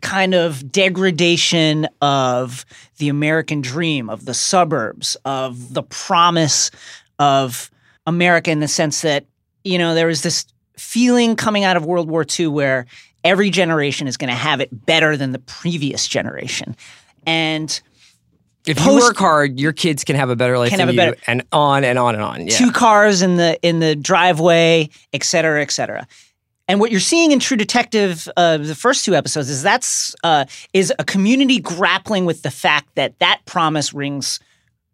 kind 0.01 0.33
of 0.33 0.71
degradation 0.71 1.88
of 2.01 2.65
the 2.97 3.09
American 3.09 3.61
dream, 3.61 4.09
of 4.09 4.25
the 4.25 4.33
suburbs, 4.33 5.17
of 5.25 5.73
the 5.73 5.83
promise 5.83 6.71
of 7.17 7.69
America 8.05 8.50
in 8.50 8.59
the 8.59 8.67
sense 8.67 9.01
that, 9.01 9.25
you 9.63 9.77
know, 9.77 9.94
there 9.94 10.07
was 10.07 10.21
this 10.21 10.45
feeling 10.77 11.35
coming 11.35 11.63
out 11.63 11.75
of 11.75 11.85
World 11.85 12.09
War 12.09 12.25
II 12.39 12.47
where 12.47 12.85
every 13.23 13.50
generation 13.50 14.07
is 14.07 14.15
going 14.15 14.29
to 14.29 14.35
have 14.35 14.62
it 14.62 14.85
better 14.85 15.17
than 15.17 15.33
the 15.33 15.39
previous 15.39 16.07
generation. 16.07 16.75
And 17.25 17.81
If 18.69 18.86
you 18.86 18.95
work 18.95 19.18
hard, 19.18 19.60
your 19.60 19.74
kids 19.74 20.04
can 20.04 20.16
have 20.16 20.30
a 20.30 20.36
better 20.36 20.57
life 20.57 20.69
Can 20.69 20.77
than 20.80 20.88
have 20.88 20.89
a 20.89 20.94
you, 20.94 21.12
better- 21.12 21.21
and 21.27 21.44
on 21.51 21.83
and 21.83 21.98
on 22.00 22.16
and 22.16 22.24
on. 22.24 22.48
Yeah. 22.48 22.57
two 22.57 22.71
cars 22.71 23.21
in 23.21 23.38
the 23.38 23.60
in 23.62 23.80
the 23.80 23.95
driveway, 23.95 24.89
et 25.13 25.24
cetera, 25.24 25.62
et 25.62 25.71
cetera. 25.71 26.07
And 26.68 26.80
what 26.80 26.92
you're 26.92 27.00
seeing 27.00 27.31
in 27.31 27.39
True 27.39 27.57
Detective, 27.57 28.27
uh, 28.38 28.57
the 28.57 28.75
first 28.75 29.04
two 29.04 29.16
episodes, 29.16 29.50
is 29.50 29.63
that's 29.63 30.16
uh, 30.24 30.45
is 30.71 30.94
a 31.00 31.04
community 31.04 31.60
grappling 31.60 32.25
with 32.25 32.44
the 32.44 32.51
fact 32.51 32.94
that 32.95 33.18
that 33.19 33.42
promise 33.45 33.92
rings 33.92 34.39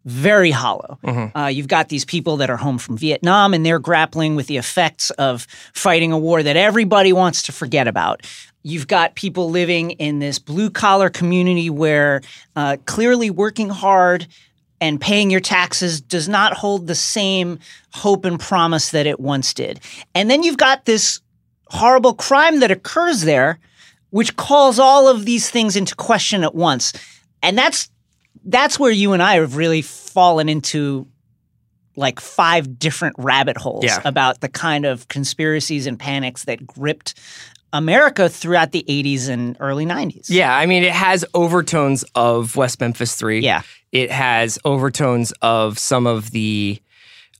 very 0.06 0.52
hollow. 0.52 0.98
Uh, 1.34 1.46
you've 1.48 1.66
got 1.66 1.88
these 1.88 2.04
people 2.04 2.36
that 2.36 2.48
are 2.48 2.56
home 2.56 2.78
from 2.78 2.96
Vietnam, 2.96 3.52
and 3.52 3.66
they're 3.66 3.80
grappling 3.80 4.36
with 4.36 4.46
the 4.46 4.56
effects 4.56 5.10
of 5.10 5.46
fighting 5.74 6.12
a 6.12 6.18
war 6.18 6.42
that 6.44 6.56
everybody 6.56 7.12
wants 7.12 7.42
to 7.42 7.52
forget 7.52 7.88
about. 7.88 8.22
You've 8.66 8.88
got 8.88 9.14
people 9.14 9.48
living 9.48 9.92
in 9.92 10.18
this 10.18 10.40
blue 10.40 10.70
collar 10.70 11.08
community 11.08 11.70
where 11.70 12.20
uh, 12.56 12.78
clearly 12.84 13.30
working 13.30 13.68
hard 13.68 14.26
and 14.80 15.00
paying 15.00 15.30
your 15.30 15.38
taxes 15.38 16.00
does 16.00 16.28
not 16.28 16.52
hold 16.54 16.88
the 16.88 16.96
same 16.96 17.60
hope 17.92 18.24
and 18.24 18.40
promise 18.40 18.90
that 18.90 19.06
it 19.06 19.20
once 19.20 19.54
did. 19.54 19.78
And 20.16 20.28
then 20.28 20.42
you've 20.42 20.56
got 20.56 20.84
this 20.84 21.20
horrible 21.68 22.12
crime 22.12 22.58
that 22.58 22.72
occurs 22.72 23.20
there, 23.20 23.60
which 24.10 24.34
calls 24.34 24.80
all 24.80 25.06
of 25.06 25.24
these 25.24 25.48
things 25.48 25.76
into 25.76 25.94
question 25.94 26.42
at 26.42 26.56
once. 26.56 26.92
And 27.44 27.56
that's 27.56 27.88
that's 28.44 28.80
where 28.80 28.90
you 28.90 29.12
and 29.12 29.22
I 29.22 29.34
have 29.36 29.54
really 29.54 29.82
fallen 29.82 30.48
into 30.48 31.06
like 31.94 32.18
five 32.18 32.80
different 32.80 33.14
rabbit 33.16 33.56
holes 33.56 33.84
Yeah. 33.84 34.00
about 34.04 34.40
the 34.40 34.48
kind 34.48 34.84
of 34.84 35.06
conspiracies 35.06 35.86
and 35.86 35.98
panics 35.98 36.44
that 36.44 36.66
gripped 36.66 37.14
America 37.72 38.28
throughout 38.28 38.72
the 38.72 38.84
80s 38.88 39.28
and 39.28 39.56
early 39.60 39.84
90s. 39.86 40.26
yeah, 40.28 40.56
I 40.56 40.66
mean, 40.66 40.82
it 40.84 40.92
has 40.92 41.24
overtones 41.34 42.04
of 42.14 42.56
West 42.56 42.80
Memphis 42.80 43.14
3. 43.16 43.40
Yeah. 43.40 43.62
It 43.92 44.10
has 44.10 44.58
overtones 44.64 45.32
of 45.42 45.78
some 45.78 46.06
of 46.06 46.30
the 46.30 46.80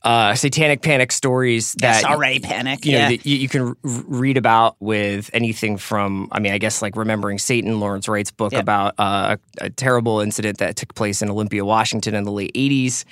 uh, 0.03 0.35
satanic 0.35 0.81
panic 0.83 1.11
stories 1.11 1.73
that 1.73 2.01
That's 2.01 2.05
already 2.05 2.39
panic. 2.39 2.85
you 2.85 2.93
know 2.93 2.97
yeah. 2.99 3.09
that 3.09 3.25
you, 3.25 3.35
you 3.37 3.49
can 3.49 3.61
r- 3.69 3.75
read 3.83 4.37
about 4.37 4.75
with 4.79 5.29
anything 5.33 5.77
from 5.77 6.29
I 6.31 6.39
mean 6.39 6.53
I 6.53 6.59
guess 6.59 6.81
like 6.83 6.95
remembering 6.95 7.39
Satan 7.39 7.79
Lawrence 7.79 8.07
Wright's 8.07 8.31
book 8.31 8.53
Yeah. 8.53 8.59
about 8.59 8.93
uh, 8.99 9.37
a, 9.59 9.65
a 9.65 9.69
terrible 9.71 10.19
incident 10.19 10.59
that 10.59 10.75
took 10.75 10.93
place 10.95 11.21
in 11.23 11.29
Olympia 11.31 11.65
Washington 11.65 12.13
in 12.13 12.23
the 12.25 12.31
late 12.31 12.53
80s 12.53 13.05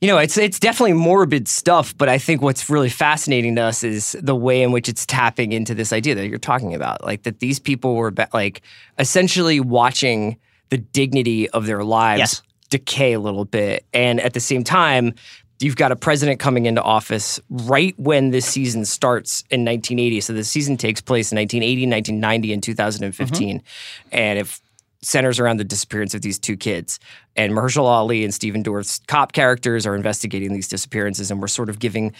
you 0.00 0.08
know 0.08 0.18
it's 0.18 0.36
it's 0.36 0.58
definitely 0.58 0.92
morbid 0.92 1.48
stuff 1.48 1.96
but 1.96 2.08
I 2.08 2.18
think 2.18 2.42
what's 2.42 2.68
really 2.68 2.88
fascinating 2.90 3.56
to 3.56 3.62
us 3.62 3.82
is 3.82 4.16
the 4.20 4.34
way 4.36 4.62
in 4.62 4.72
which 4.72 4.88
it's 4.88 5.06
tapping 5.06 5.52
into 5.52 5.74
this 5.74 5.92
idea 5.92 6.14
that 6.14 6.28
you're 6.28 6.38
talking 6.38 6.74
about 6.74 7.02
like 7.04 7.22
that 7.22 7.40
these 7.40 7.58
people 7.58 7.94
were 7.96 8.10
ba- 8.10 8.28
like 8.34 8.62
essentially 8.98 9.60
watching 9.60 10.36
the 10.70 10.78
dignity 10.78 11.48
of 11.50 11.66
their 11.66 11.84
lives 11.84 12.18
Yes. 12.18 12.42
decay 12.70 13.12
a 13.14 13.20
little 13.20 13.44
bit 13.44 13.84
and 13.94 14.20
at 14.20 14.34
the 14.34 14.40
same 14.40 14.64
time 14.64 15.14
you've 15.58 15.76
got 15.76 15.90
a 15.90 15.96
president 15.96 16.38
coming 16.38 16.66
into 16.66 16.82
office 16.82 17.40
right 17.48 17.98
when 17.98 18.30
this 18.30 18.44
season 18.44 18.84
starts 18.84 19.40
in 19.50 19.64
1980. 19.64 20.20
So 20.20 20.34
the 20.34 20.44
season 20.44 20.76
takes 20.76 21.00
place 21.00 21.32
in 21.32 21.36
1980, 21.36 21.86
1990, 21.86 22.52
and 22.52 22.62
2015. 22.62 23.58
Mm-hmm. 23.58 23.66
And 24.12 24.38
if 24.38 24.60
centers 25.06 25.38
around 25.38 25.58
the 25.58 25.64
disappearance 25.64 26.14
of 26.14 26.22
these 26.22 26.36
two 26.38 26.56
kids. 26.56 26.98
And 27.36 27.52
Mahershala 27.52 27.84
Ali 27.86 28.24
and 28.24 28.34
Stephen 28.34 28.62
Dorff's 28.62 29.00
cop 29.06 29.32
characters 29.32 29.86
are 29.86 29.94
investigating 29.94 30.52
these 30.52 30.66
disappearances, 30.66 31.30
and 31.30 31.40
we're 31.40 31.46
sort 31.46 31.68
of 31.68 31.78
giving, 31.78 32.12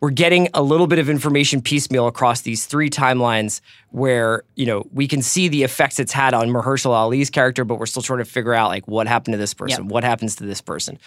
we're 0.00 0.10
getting 0.10 0.48
a 0.52 0.60
little 0.62 0.88
bit 0.88 0.98
of 0.98 1.08
information 1.08 1.62
piecemeal 1.62 2.08
across 2.08 2.40
these 2.40 2.66
three 2.66 2.90
timelines 2.90 3.60
where 3.90 4.42
you 4.56 4.66
know 4.66 4.84
we 4.92 5.06
can 5.06 5.22
see 5.22 5.46
the 5.46 5.62
effects 5.62 6.00
it's 6.00 6.12
had 6.12 6.34
on 6.34 6.48
Mahershala 6.48 6.94
Ali's 6.94 7.30
character, 7.30 7.64
but 7.64 7.78
we're 7.78 7.86
still 7.86 8.02
trying 8.02 8.18
to 8.18 8.24
figure 8.24 8.54
out 8.54 8.68
like 8.70 8.88
what 8.88 9.06
happened 9.06 9.34
to 9.34 9.38
this 9.38 9.54
person, 9.54 9.84
Yep. 9.84 9.92
what 9.92 10.02
happens 10.02 10.34
to 10.36 10.44
this 10.44 10.60
person, 10.60 10.98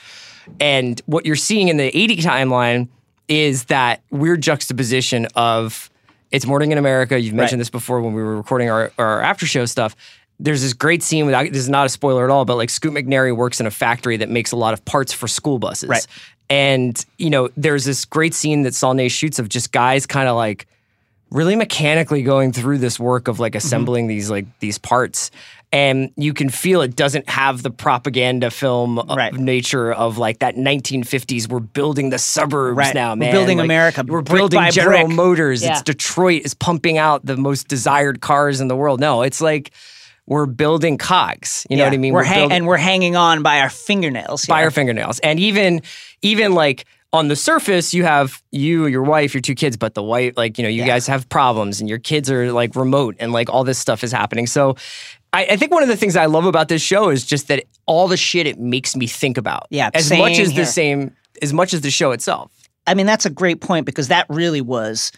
and 0.62 1.02
what 1.06 1.26
you're 1.26 1.36
seeing 1.36 1.68
in 1.68 1.76
the 1.78 1.96
80 1.98 2.18
timeline 2.18 2.88
is 3.28 3.66
that 3.66 4.02
weird 4.10 4.42
juxtaposition 4.42 5.28
of 5.36 5.90
it's 6.32 6.46
morning 6.46 6.72
in 6.72 6.78
America. 6.78 7.20
You've 7.20 7.34
mentioned 7.34 7.58
Right. 7.60 7.62
this 7.62 7.70
before 7.70 8.02
when 8.02 8.14
we 8.14 8.22
were 8.22 8.36
recording 8.38 8.70
our, 8.70 8.92
our 8.98 9.22
after 9.22 9.46
show 9.46 9.66
stuff. 9.66 9.96
There's 10.40 10.62
this 10.62 10.74
great 10.74 11.02
scene 11.02 11.28
this 11.28 11.56
is 11.58 11.70
not 11.70 11.86
a 11.86 11.90
spoiler 11.90 12.26
at 12.26 12.30
all, 12.30 12.44
but 12.46 12.58
like 12.58 12.70
Scoot 12.70 12.94
McNairy 12.94 13.36
works 13.36 13.60
in 13.60 13.68
a 13.68 13.72
factory 13.72 14.18
that 14.18 14.30
makes 14.30 14.52
a 14.52 14.58
lot 14.58 14.74
of 14.74 14.84
parts 14.86 15.14
for 15.14 15.28
school 15.28 15.60
buses. 15.60 15.90
Right. 15.90 16.06
And, 16.50 17.04
you 17.18 17.30
know, 17.30 17.50
there's 17.58 17.86
this 17.86 18.06
great 18.06 18.34
scene 18.34 18.64
that 18.64 18.74
Saulnier 18.76 19.10
shoots 19.10 19.40
of 19.40 19.50
just 19.50 19.72
guys 19.72 20.06
kind 20.06 20.28
of 20.28 20.36
like 20.36 20.68
really 21.32 21.56
mechanically 21.56 22.22
going 22.22 22.52
through 22.52 22.78
this 22.80 23.00
work 23.00 23.28
of 23.28 23.40
like 23.40 23.54
Mm-hmm. 23.54 23.58
assembling 23.66 24.08
these 24.08 24.30
like 24.30 24.46
these 24.60 24.78
parts 24.78 25.32
and 25.72 26.12
you 26.16 26.34
can 26.34 26.50
feel 26.50 26.82
it 26.82 26.96
doesn't 26.96 27.28
have 27.28 27.64
the 27.64 27.72
propaganda 27.72 28.52
film 28.52 29.00
of 29.00 29.40
nature 29.40 29.92
of 29.92 30.18
like 30.20 30.40
that 30.40 30.56
1950s 30.56 31.50
we're 31.50 31.60
building 31.60 32.12
the 32.12 32.20
suburbs 32.20 32.78
Right. 32.78 32.94
now 32.94 33.16
We're 33.16 33.32
building 33.32 33.58
Like, 33.58 33.66
America 33.66 34.04
we're 34.08 34.22
building 34.22 34.62
General 34.72 35.06
brick. 35.08 35.16
Motors 35.16 35.64
Yeah. 35.64 35.72
it's 35.72 35.82
Detroit 35.82 36.44
is 36.46 36.54
pumping 36.54 36.98
out 37.00 37.26
the 37.26 37.36
most 37.38 37.68
desired 37.68 38.22
cars 38.22 38.62
in 38.62 38.68
the 38.68 38.76
world 38.76 39.00
no 39.00 39.24
it's 39.24 39.42
like 39.42 39.72
we're 40.28 40.46
building 40.46 40.98
cogs 40.98 41.66
you 41.70 41.78
know 41.78 41.84
Yeah. 41.84 41.90
what 41.90 41.94
I 41.94 41.98
mean 41.98 42.14
We're, 42.14 42.20
We're 42.22 42.24
hang- 42.26 42.40
build- 42.42 42.52
and 42.54 42.68
we're 42.68 42.78
hanging 42.78 43.16
on 43.16 43.44
by 43.44 43.60
our 43.62 43.70
fingernails. 43.70 44.46
by 44.46 44.62
your 44.62 44.72
fingernails. 44.72 45.20
And 45.20 45.40
even 45.40 45.82
even 46.22 46.54
like 46.54 46.86
on 47.14 47.30
the 47.30 47.36
surface, 47.36 47.94
you 47.94 48.04
have 48.04 48.42
you, 48.52 48.88
your 48.88 49.04
wife, 49.04 49.34
your 49.34 49.40
two 49.42 49.56
kids, 49.56 49.78
but 49.78 49.94
the 49.94 50.04
wife, 50.04 50.34
like, 50.36 50.58
you 50.58 50.64
know, 50.64 50.70
you 50.70 50.82
Yeah. 50.82 50.88
guys 50.88 51.08
have 51.08 51.30
problems 51.30 51.80
and 51.80 51.88
your 51.88 52.00
kids 52.00 52.30
are 52.30 52.52
like 52.52 52.76
remote 52.76 53.16
and 53.20 53.32
like 53.32 53.50
all 53.50 53.64
this 53.64 53.78
stuff 53.80 54.04
is 54.04 54.12
happening. 54.12 54.48
So 54.48 54.76
I, 55.32 55.46
I 55.52 55.56
think 55.56 55.72
one 55.72 55.82
of 55.84 55.88
the 55.90 55.96
things 55.96 56.16
I 56.18 56.26
love 56.26 56.46
about 56.46 56.68
this 56.68 56.82
show 56.82 57.10
is 57.10 57.26
just 57.26 57.48
that 57.48 57.64
all 57.86 58.08
the 58.10 58.18
shit 58.18 58.48
it 58.48 58.60
makes 58.60 58.96
me 58.98 59.08
think 59.08 59.38
about. 59.38 59.68
Yeah, 59.70 59.90
As 59.94 60.10
much 60.12 60.40
as 60.40 60.50
here. 60.52 60.62
the 60.62 60.66
same 60.66 61.16
as 61.42 61.54
much 61.54 61.74
as 61.74 61.82
the 61.82 61.92
show 61.92 62.12
itself. 62.12 62.52
I 62.88 62.94
mean, 62.96 63.06
that's 63.06 63.26
a 63.26 63.30
great 63.30 63.62
point 63.62 63.86
because 63.86 64.08
that 64.10 64.26
really 64.30 64.62
was 64.62 65.12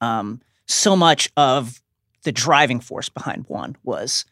um, 0.00 0.40
so 0.66 0.96
much 0.96 1.30
of 1.36 1.80
the 2.24 2.32
driving 2.32 2.80
force 2.80 3.08
behind 3.08 3.44
one 3.48 3.76
was, 3.84 4.24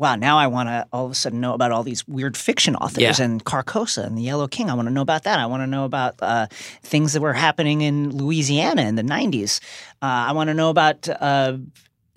wow, 0.00 0.16
now 0.16 0.38
I 0.38 0.46
want 0.46 0.70
to 0.70 0.86
all 0.94 1.04
of 1.04 1.12
a 1.12 1.14
sudden 1.14 1.40
know 1.40 1.52
about 1.52 1.72
all 1.72 1.82
these 1.82 2.08
weird 2.08 2.34
fiction 2.36 2.74
authors 2.74 3.18
Yeah. 3.18 3.24
and 3.24 3.44
Carcosa 3.44 4.02
and 4.04 4.16
the 4.16 4.22
Yellow 4.22 4.48
King. 4.48 4.70
I 4.70 4.74
want 4.74 4.88
to 4.88 4.94
know 4.94 5.02
about 5.02 5.24
that. 5.24 5.38
I 5.38 5.44
want 5.44 5.62
to 5.62 5.66
know 5.66 5.84
about 5.84 6.14
uh, 6.20 6.46
things 6.82 7.12
that 7.12 7.20
were 7.20 7.34
happening 7.34 7.82
in 7.82 8.16
Louisiana 8.16 8.82
in 8.82 8.94
the 8.94 9.02
90s. 9.02 9.60
Uh, 10.00 10.06
I 10.28 10.32
want 10.32 10.48
to 10.48 10.54
know 10.54 10.70
about 10.70 11.06
uh, 11.06 11.58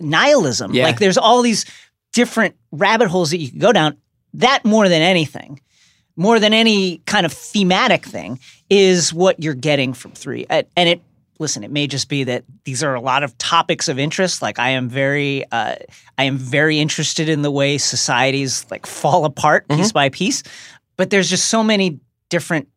nihilism. 0.00 0.74
Yeah. 0.74 0.84
Like 0.84 0.98
there's 0.98 1.18
all 1.18 1.42
these 1.42 1.66
different 2.14 2.56
rabbit 2.72 3.08
holes 3.08 3.30
that 3.30 3.38
you 3.38 3.50
could 3.50 3.60
go 3.60 3.72
down. 3.72 3.98
That 4.32 4.64
more 4.64 4.88
than 4.88 5.02
anything 5.02 5.60
more 6.16 6.38
than 6.38 6.52
any 6.52 6.98
kind 7.06 7.26
of 7.26 7.32
thematic 7.32 8.06
thing 8.06 8.38
is 8.70 9.12
what 9.12 9.42
you're 9.42 9.52
getting 9.52 9.92
from 9.92 10.12
three 10.12 10.46
and 10.48 10.64
it 10.76 11.00
listen 11.44 11.62
it 11.64 11.70
may 11.70 11.86
just 11.86 12.08
be 12.08 12.24
that 12.24 12.42
these 12.64 12.82
are 12.82 12.94
a 12.94 13.00
lot 13.00 13.22
of 13.22 13.30
topics 13.38 13.86
of 13.88 13.98
interest. 13.98 14.42
Like 14.42 14.58
i 14.58 14.70
am 14.70 14.88
very 14.88 15.44
uh, 15.52 15.76
i 16.18 16.24
am 16.24 16.36
very 16.38 16.76
interested 16.80 17.28
in 17.28 17.42
the 17.42 17.50
way 17.60 17.78
societies 17.78 18.66
like 18.72 18.86
fall 18.86 19.24
apart 19.24 19.68
piece 19.68 19.92
by 19.92 20.08
piece. 20.08 20.42
But 20.96 21.10
there's 21.10 21.28
just 21.30 21.46
so 21.46 21.62
many 21.62 22.00
different 22.30 22.68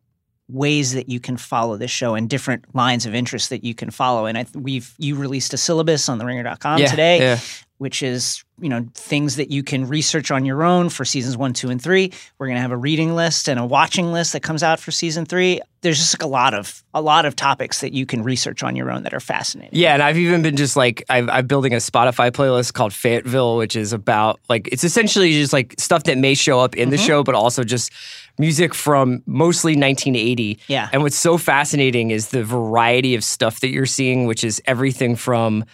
ways 0.50 0.94
that 0.94 1.10
you 1.10 1.20
can 1.20 1.36
follow 1.38 1.76
this 1.78 1.92
show 1.92 2.16
and 2.16 2.30
different 2.30 2.64
lines 2.74 3.06
of 3.06 3.14
interest 3.14 3.50
that 3.50 3.64
you 3.64 3.76
can 3.76 3.92
follow. 3.92 4.26
And 4.28 4.38
I, 4.38 4.44
th- 4.44 4.56
we've 4.56 4.94
you 4.98 5.16
released 5.16 5.54
a 5.54 5.58
syllabus 5.58 6.10
on 6.10 6.18
the 6.20 6.26
ringer.com 6.26 6.80
Yeah, 6.80 6.88
today. 6.88 7.20
yeah. 7.20 7.40
Which 7.78 8.02
is 8.02 8.44
you 8.60 8.70
know 8.70 8.88
things 8.94 9.36
that 9.36 9.52
you 9.52 9.62
can 9.64 9.88
research 9.88 10.32
on 10.32 10.46
your 10.46 10.64
own 10.64 10.90
for 10.90 11.06
seasons 11.06 11.38
one, 11.38 11.54
two, 11.54 11.70
and 11.70 11.82
three. 11.82 12.12
We're 12.38 12.48
gonna 12.48 12.62
have 12.62 12.72
a 12.72 12.78
reading 12.78 13.16
list 13.16 13.48
and 13.48 13.60
a 13.60 13.66
watching 13.66 14.12
list 14.12 14.34
that 14.34 14.42
comes 14.42 14.64
out 14.64 14.80
for 14.80 14.92
season 14.92 15.26
three. 15.26 15.62
There's 15.82 16.00
just 16.00 16.16
like 16.16 16.24
a 16.24 16.28
lot 16.28 16.54
of 16.54 16.84
a 16.94 17.02
lot 17.02 17.26
of 17.26 17.36
topics 17.36 17.82
that 17.82 17.94
you 17.94 18.06
can 18.06 18.24
research 18.24 18.64
on 18.64 18.76
your 18.76 18.92
own 18.92 19.04
that 19.04 19.14
are 19.14 19.20
fascinating. 19.20 19.78
Yeah, 19.78 19.94
and 19.94 20.02
I've 20.02 20.18
even 20.18 20.42
been 20.42 20.56
just 20.56 20.76
like 20.76 21.04
I've, 21.10 21.30
I'm 21.30 21.46
building 21.46 21.74
a 21.74 21.78
Spotify 21.78 22.32
playlist 22.32 22.74
called 22.74 22.94
Fayetteville, 22.94 23.58
which 23.58 23.76
is 23.76 23.94
about 23.94 24.40
like 24.50 24.68
it's 24.72 24.84
essentially 24.84 25.32
just 25.34 25.54
like 25.54 25.76
stuff 25.78 26.04
that 26.04 26.18
may 26.18 26.34
show 26.34 26.60
up 26.60 26.76
in 26.76 26.90
the 26.90 26.96
mm-hmm. 26.98 27.06
show, 27.06 27.24
but 27.24 27.36
also 27.36 27.64
just 27.64 27.92
music 28.40 28.74
from 28.74 29.22
mostly 29.26 29.72
1980. 29.72 30.60
Yeah. 30.68 30.90
and 30.92 31.04
what's 31.04 31.18
so 31.18 31.38
fascinating 31.38 32.12
is 32.12 32.30
the 32.30 32.44
variety 32.44 33.16
of 33.16 33.24
stuff 33.24 33.60
that 33.62 33.70
you're 33.70 33.86
seeing, 33.86 34.26
which 34.26 34.44
is 34.44 34.62
everything 34.66 35.16
from 35.16 35.66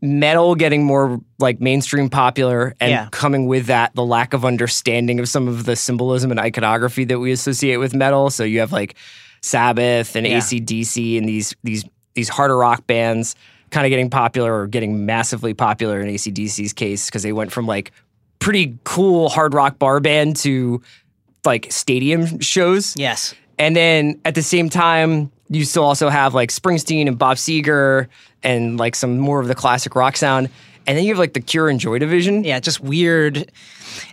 metal 0.00 0.54
getting 0.54 0.84
more 0.84 1.20
like 1.38 1.60
mainstream 1.60 2.10
popular 2.10 2.74
and 2.80 2.90
Yeah. 2.90 3.08
coming 3.10 3.46
with 3.46 3.66
that 3.66 3.94
the 3.94 4.04
lack 4.04 4.34
of 4.34 4.44
understanding 4.44 5.18
of 5.18 5.28
some 5.28 5.48
of 5.48 5.64
the 5.64 5.76
symbolism 5.76 6.30
and 6.30 6.38
iconography 6.38 7.04
that 7.04 7.18
we 7.18 7.32
associate 7.32 7.78
with 7.78 7.94
metal 7.94 8.28
so 8.30 8.44
you 8.44 8.60
have 8.60 8.72
like 8.72 8.94
sabbath 9.40 10.14
and 10.16 10.26
Yeah. 10.26 10.38
acdc 10.38 11.18
and 11.18 11.28
these 11.28 11.54
these 11.64 11.84
these 12.14 12.28
harder 12.28 12.56
rock 12.56 12.86
bands 12.86 13.34
kind 13.70 13.86
of 13.86 13.90
getting 13.90 14.10
popular 14.10 14.54
or 14.60 14.66
getting 14.66 15.06
massively 15.06 15.54
popular 15.54 16.00
in 16.00 16.08
acdc's 16.08 16.72
case 16.72 17.06
because 17.06 17.22
they 17.22 17.32
went 17.32 17.50
from 17.52 17.66
like 17.66 17.92
pretty 18.38 18.78
cool 18.84 19.28
hard 19.28 19.54
rock 19.54 19.78
bar 19.78 20.00
band 20.00 20.36
to 20.36 20.82
like 21.44 21.66
stadium 21.72 22.40
shows 22.40 22.94
Yes. 22.96 23.34
and 23.58 23.74
then 23.74 24.20
at 24.24 24.34
the 24.34 24.42
same 24.42 24.68
time, 24.68 25.30
you 25.48 25.64
still 25.64 25.84
also 25.84 26.08
have 26.08 26.34
like 26.34 26.50
Springsteen 26.50 27.06
and 27.08 27.18
Bob 27.18 27.36
Seger 27.36 28.06
and 28.42 28.78
like 28.78 28.94
some 28.96 29.18
more 29.18 29.40
of 29.40 29.48
the 29.48 29.54
classic 29.54 29.94
rock 29.94 30.16
sound. 30.16 30.48
And 30.86 30.96
then 30.98 31.04
you 31.04 31.10
have 31.12 31.18
like 31.18 31.32
the 31.34 31.40
Cure 31.40 31.68
and 31.68 31.78
Joy 31.78 31.98
Division. 31.98 32.44
Yeah. 32.44 32.58
Just 32.60 32.80
weird. 32.80 33.50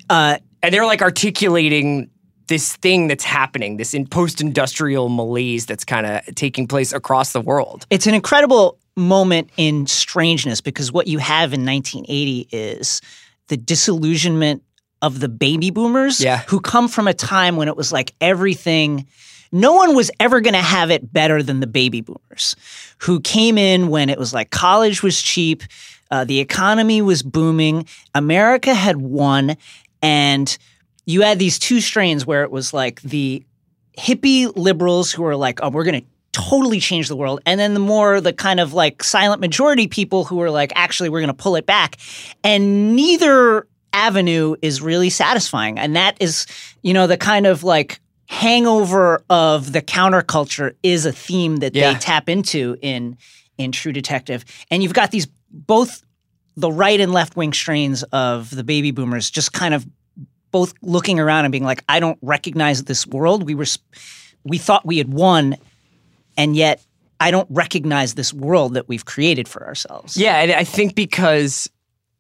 Uh, 0.10 0.38
And 0.62 0.74
they're 0.74 0.86
like 0.86 1.02
articulating 1.02 2.10
this 2.48 2.76
thing 2.78 3.08
that's 3.08 3.24
happening, 3.24 3.78
this 3.78 3.94
in 3.94 4.08
post-industrial 4.08 5.08
malaise 5.10 5.66
that's 5.68 5.86
kind 5.86 6.06
of 6.06 6.22
taking 6.36 6.68
place 6.68 6.92
across 6.94 7.32
the 7.32 7.42
world. 7.42 7.86
it's 7.90 8.08
an 8.08 8.14
incredible 8.16 8.78
moment 8.98 9.50
in 9.56 9.86
strangeness 9.88 10.60
because 10.60 10.92
what 10.92 11.08
you 11.08 11.20
have 11.20 11.54
in 11.54 11.64
1980 11.66 12.48
is 12.52 13.02
the 13.48 13.56
disillusionment 13.56 14.64
of 15.02 15.20
the 15.22 15.30
baby 15.30 15.70
boomers 15.70 16.20
Yeah. 16.20 16.40
who 16.48 16.60
come 16.60 16.88
from 16.90 17.08
a 17.08 17.14
time 17.14 17.56
when 17.56 17.68
it 17.68 17.78
was 17.78 17.92
like 17.94 18.14
everything 18.20 19.08
no 19.52 19.74
one 19.74 19.96
was 19.96 20.12
ever 20.20 20.42
going 20.42 20.54
to 20.54 20.62
have 20.62 20.92
it 20.92 21.12
better 21.12 21.42
than 21.42 21.60
the 21.60 21.68
baby 21.68 22.02
boomers 22.02 22.56
who 23.00 23.20
came 23.20 23.58
in 23.58 23.90
when 23.90 24.10
it 24.10 24.18
was 24.18 24.34
like 24.34 24.52
college 24.52 25.02
was 25.04 25.22
cheap 25.22 25.64
uh, 26.12 26.24
the 26.24 26.40
economy 26.40 27.02
was 27.02 27.24
booming 27.24 27.86
america 28.14 28.74
had 28.74 28.98
won 28.98 29.56
and 30.02 30.58
you 31.06 31.22
had 31.22 31.40
these 31.40 31.58
two 31.58 31.82
strains 31.82 32.26
where 32.26 32.44
it 32.44 32.52
was 32.52 32.74
like 32.74 33.02
the 33.02 33.44
hippie 33.98 34.56
liberals 34.56 35.12
who 35.12 35.24
were 35.24 35.36
like, 35.36 35.60
oh, 35.62 35.70
we're 35.70 35.84
going 35.84 36.02
to 36.02 36.08
totally 36.32 36.80
change 36.80 37.08
the 37.08 37.16
world. 37.16 37.42
And 37.46 37.60
then 37.60 37.74
the 37.74 37.80
more 37.80 38.22
the 38.22 38.34
kind 38.34 38.60
of 38.60 38.74
like 38.74 39.04
silent 39.04 39.42
majority 39.42 39.88
people 39.88 40.24
who 40.24 40.38
were 40.38 40.52
like, 40.52 40.72
actually, 40.76 41.10
we're 41.10 41.20
going 41.20 41.28
to 41.28 41.34
pull 41.34 41.56
it 41.56 41.66
back. 41.66 41.98
And 42.44 42.96
neither 42.96 43.68
avenue 43.92 44.56
is 44.62 44.82
really 44.82 45.10
satisfying. 45.10 45.80
And 45.80 45.96
that 45.96 46.16
is, 46.20 46.46
you 46.84 46.94
know, 46.94 47.08
the 47.08 47.18
kind 47.18 47.48
of 47.48 47.64
like 47.64 48.00
hangover 48.30 49.24
of 49.30 49.72
the 49.74 49.82
counterculture 49.82 50.76
is 50.84 51.06
a 51.06 51.12
theme 51.12 51.58
that 51.58 51.74
Yeah. 51.76 51.94
they 51.94 52.00
tap 52.00 52.30
into 52.30 52.78
in 52.82 53.18
in 53.58 53.72
True 53.74 53.92
Detective. 53.92 54.46
And 54.72 54.82
you've 54.84 54.94
got 54.94 55.10
these 55.12 55.28
both 55.52 56.04
the 56.56 56.72
right 56.72 57.00
and 57.02 57.12
left 57.12 57.36
wing 57.36 57.52
strains 57.54 58.04
of 58.04 58.50
the 58.56 58.64
baby 58.64 58.92
boomers 58.92 59.30
just 59.32 59.52
kind 59.52 59.74
of 59.74 59.86
both 60.52 60.74
looking 60.82 61.20
around 61.20 61.46
and 61.46 61.52
being 61.52 61.64
like, 61.66 61.84
I 61.90 62.00
don't 62.00 62.18
recognize 62.22 62.84
this 62.84 63.06
world. 63.08 63.44
We 63.44 63.56
were, 63.56 63.66
we 64.46 64.58
thought 64.60 64.86
we 64.86 64.98
had 64.98 65.12
won, 65.12 65.56
and 66.38 66.56
yet 66.56 66.82
I 67.20 67.32
don't 67.32 67.48
recognize 67.50 68.14
this 68.14 68.34
world 68.34 68.76
that 68.76 68.88
we've 68.88 69.06
created 69.06 69.48
for 69.48 69.66
ourselves. 69.66 70.16
Yeah, 70.16 70.38
and 70.42 70.52
I 70.52 70.64
think 70.64 70.96
because 70.96 71.70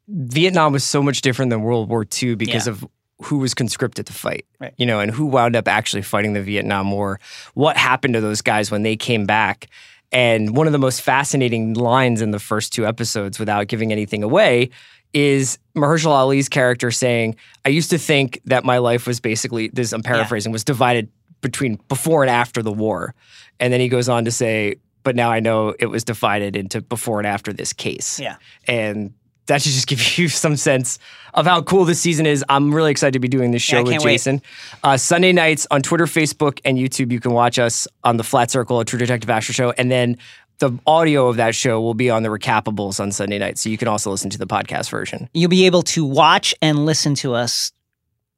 Vietnam 0.09 0.73
was 0.73 0.83
so 0.83 1.01
much 1.01 1.21
different 1.21 1.51
than 1.51 1.61
World 1.61 1.87
War 1.89 2.05
II 2.21 2.35
because 2.35 2.65
Yeah. 2.67 2.73
of 2.73 2.85
who 3.21 3.37
was 3.37 3.53
conscripted 3.53 4.05
to 4.07 4.13
fight, 4.13 4.45
Right. 4.59 4.73
you 4.77 4.85
know, 4.85 4.99
and 4.99 5.11
who 5.11 5.25
wound 5.25 5.55
up 5.55 5.67
actually 5.67 6.01
fighting 6.01 6.33
the 6.33 6.41
Vietnam 6.41 6.91
War. 6.91 7.19
What 7.53 7.75
happened 7.77 8.13
to 8.13 8.21
those 8.21 8.41
guys 8.41 8.71
when 8.71 8.83
they 8.83 8.95
came 8.95 9.25
back? 9.25 9.67
And 10.11 10.55
one 10.55 10.67
of 10.67 10.73
the 10.73 10.79
most 10.79 11.01
fascinating 11.01 11.73
lines 11.73 12.21
in 12.21 12.31
the 12.31 12.39
first 12.39 12.73
two 12.73 12.87
episodes, 12.87 13.37
without 13.37 13.67
giving 13.67 13.91
anything 13.91 14.23
away, 14.23 14.69
is 15.13 15.59
Mahershala 15.75 16.11
Ali's 16.15 16.49
character 16.49 16.91
saying, 16.91 17.35
"I 17.65 17.69
used 17.69 17.89
to 17.91 17.97
think 17.97 18.39
that 18.45 18.63
my 18.63 18.77
life 18.77 19.05
was 19.05 19.19
basically 19.19 19.67
this. 19.69 19.91
I'm 19.91 20.01
paraphrasing 20.03 20.51
was 20.51 20.63
divided 20.63 21.09
between 21.41 21.79
before 21.89 22.23
and 22.23 22.29
after 22.29 22.61
the 22.63 22.71
war," 22.71 23.13
and 23.59 23.71
then 23.73 23.79
he 23.81 23.87
goes 23.89 24.07
on 24.09 24.25
to 24.25 24.31
say, 24.31 24.75
"But 25.03 25.15
now 25.15 25.29
I 25.31 25.39
know 25.39 25.75
it 25.79 25.87
was 25.87 26.03
divided 26.03 26.55
into 26.55 26.81
before 26.81 27.19
and 27.19 27.27
after 27.27 27.51
this 27.53 27.73
case." 27.73 28.19
Yeah. 28.19 28.35
and 28.67 29.13
that 29.49 29.61
should 29.61 29.73
just 29.73 29.85
give 29.87 30.17
you 30.17 30.27
some 30.29 30.55
sense 30.55 30.97
of 31.35 31.45
how 31.45 31.61
cool 31.61 31.85
this 31.85 31.99
season 32.01 32.25
is. 32.25 32.43
I'm 32.49 32.73
really 32.73 32.89
excited 32.89 33.13
to 33.13 33.19
be 33.19 33.27
doing 33.27 33.51
this 33.51 33.61
show 33.61 33.77
Yeah, 33.87 33.95
with. 33.97 34.01
Jason. 34.01 34.41
Uh, 34.83 34.97
Sunday 34.97 35.31
nights 35.31 35.67
on 35.69 35.81
Twitter, 35.83 36.05
Facebook, 36.05 36.59
and 36.65 36.77
YouTube, 36.79 37.11
you 37.11 37.19
can 37.19 37.33
watch 37.33 37.59
us 37.59 37.87
on 38.03 38.17
the 38.17 38.23
Flat 38.23 38.49
Circle, 38.49 38.79
a 38.79 38.85
True 38.85 38.97
Detective 38.97 39.29
Asher 39.29 39.53
show, 39.53 39.71
and 39.71 39.91
then 39.91 40.17
the 40.57 40.71
audio 40.87 41.27
of 41.27 41.35
that 41.37 41.53
show 41.55 41.79
will 41.79 41.93
be 41.93 42.09
on 42.09 42.23
the 42.23 42.29
Recappables 42.29 42.99
on 42.99 43.11
Sunday 43.11 43.37
night, 43.37 43.57
so 43.57 43.69
you 43.69 43.77
can 43.77 43.87
also 43.87 44.09
listen 44.11 44.29
to 44.31 44.37
the 44.37 44.47
podcast 44.47 44.89
version. 44.89 45.29
You'll 45.33 45.49
be 45.49 45.65
able 45.67 45.83
to 45.83 46.03
watch 46.03 46.53
and 46.61 46.85
listen 46.85 47.15
to 47.15 47.33
us 47.33 47.71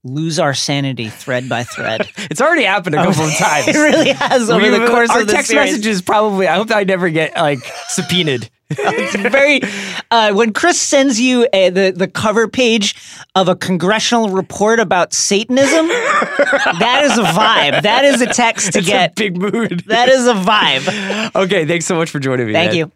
lose 0.03 0.39
our 0.39 0.53
sanity 0.55 1.09
thread 1.09 1.47
by 1.47 1.63
thread. 1.63 2.09
It's 2.31 2.41
already 2.41 2.63
happened 2.63 2.95
a 2.95 3.03
couple 3.03 3.23
of 3.23 3.33
times. 3.37 3.67
it 3.67 3.75
really 3.75 4.11
has 4.13 4.49
over 4.49 4.65
the 4.69 4.79
We've- 4.79 4.91
course 4.91 5.09
our 5.11 5.21
of 5.21 5.27
the 5.27 5.33
text 5.33 5.49
series. 5.49 5.71
messages 5.71 6.01
probably. 6.01 6.47
I 6.47 6.55
hope 6.55 6.71
I 6.71 6.83
never 6.83 7.09
get 7.09 7.35
like 7.35 7.59
subpoenaed. 7.87 8.49
It's 8.77 9.15
very 9.15 9.61
uh, 10.11 10.33
when 10.33 10.53
Chris 10.53 10.79
sends 10.79 11.19
you 11.19 11.47
a, 11.53 11.69
the 11.69 11.91
the 11.95 12.07
cover 12.07 12.47
page 12.47 12.95
of 13.35 13.47
a 13.47 13.55
congressional 13.55 14.29
report 14.29 14.79
about 14.79 15.13
Satanism. 15.13 15.87
that 15.87 17.01
is 17.03 17.17
a 17.17 17.23
vibe. 17.23 17.81
That 17.83 18.05
is 18.05 18.21
a 18.21 18.27
text 18.27 18.73
to 18.73 18.79
It's 18.79 18.87
get. 18.87 19.11
a 19.11 19.13
big 19.15 19.37
mood. 19.37 19.83
that 19.87 20.09
is 20.09 20.27
a 20.27 20.33
vibe. 20.33 21.35
okay, 21.43 21.65
thanks 21.65 21.85
so 21.85 21.95
much 21.95 22.09
for 22.09 22.19
joining 22.19 22.47
me. 22.47 22.53
Thank 22.53 22.71
man. 22.71 22.77
you. 22.77 22.91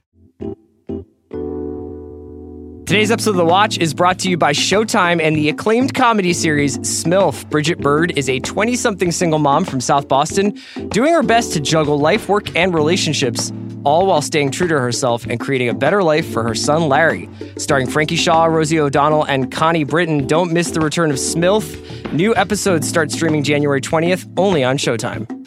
Today's 2.86 3.10
episode 3.10 3.32
of 3.32 3.38
The 3.38 3.46
Watch 3.46 3.80
is 3.80 3.96
brought 3.96 4.20
to 4.20 4.30
you 4.30 4.38
by 4.38 4.52
Showtime 4.52 5.20
and 5.20 5.36
the 5.36 5.50
acclaimed 5.50 5.96
comedy 5.96 6.34
series 6.34 6.78
Smilf. 6.78 7.50
Bridget 7.50 7.80
Bird 7.80 8.16
is 8.16 8.30
a 8.30 8.40
20 8.40 8.76
something 8.76 9.12
single 9.12 9.40
mom 9.40 9.66
from 9.66 9.82
South 9.82 10.08
Boston 10.08 10.56
doing 10.90 11.12
her 11.12 11.24
best 11.24 11.52
to 11.54 11.60
juggle 11.60 11.98
life, 11.98 12.30
work, 12.30 12.56
and 12.56 12.76
relationships, 12.76 13.52
all 13.86 14.06
while 14.06 14.22
staying 14.22 14.52
true 14.52 14.68
to 14.68 14.80
herself 14.80 15.26
and 15.26 15.40
creating 15.40 15.68
a 15.68 15.74
better 15.74 16.04
life 16.04 16.32
for 16.32 16.44
her 16.44 16.54
son 16.54 16.88
Larry. 16.88 17.28
Starring 17.58 17.90
Frankie 17.90 18.18
Shaw, 18.18 18.46
Rosie 18.46 18.80
O'Donnell, 18.80 19.24
and 19.24 19.52
Connie 19.52 19.84
Britton, 19.84 20.28
don't 20.28 20.54
miss 20.54 20.70
the 20.70 20.80
return 20.80 21.10
of 21.10 21.18
Smilf. 21.18 22.14
New 22.14 22.36
episodes 22.36 22.88
start 22.88 23.12
streaming 23.12 23.44
January 23.44 23.82
20th 23.82 24.32
only 24.38 24.64
on 24.64 24.78
Showtime. 24.78 25.45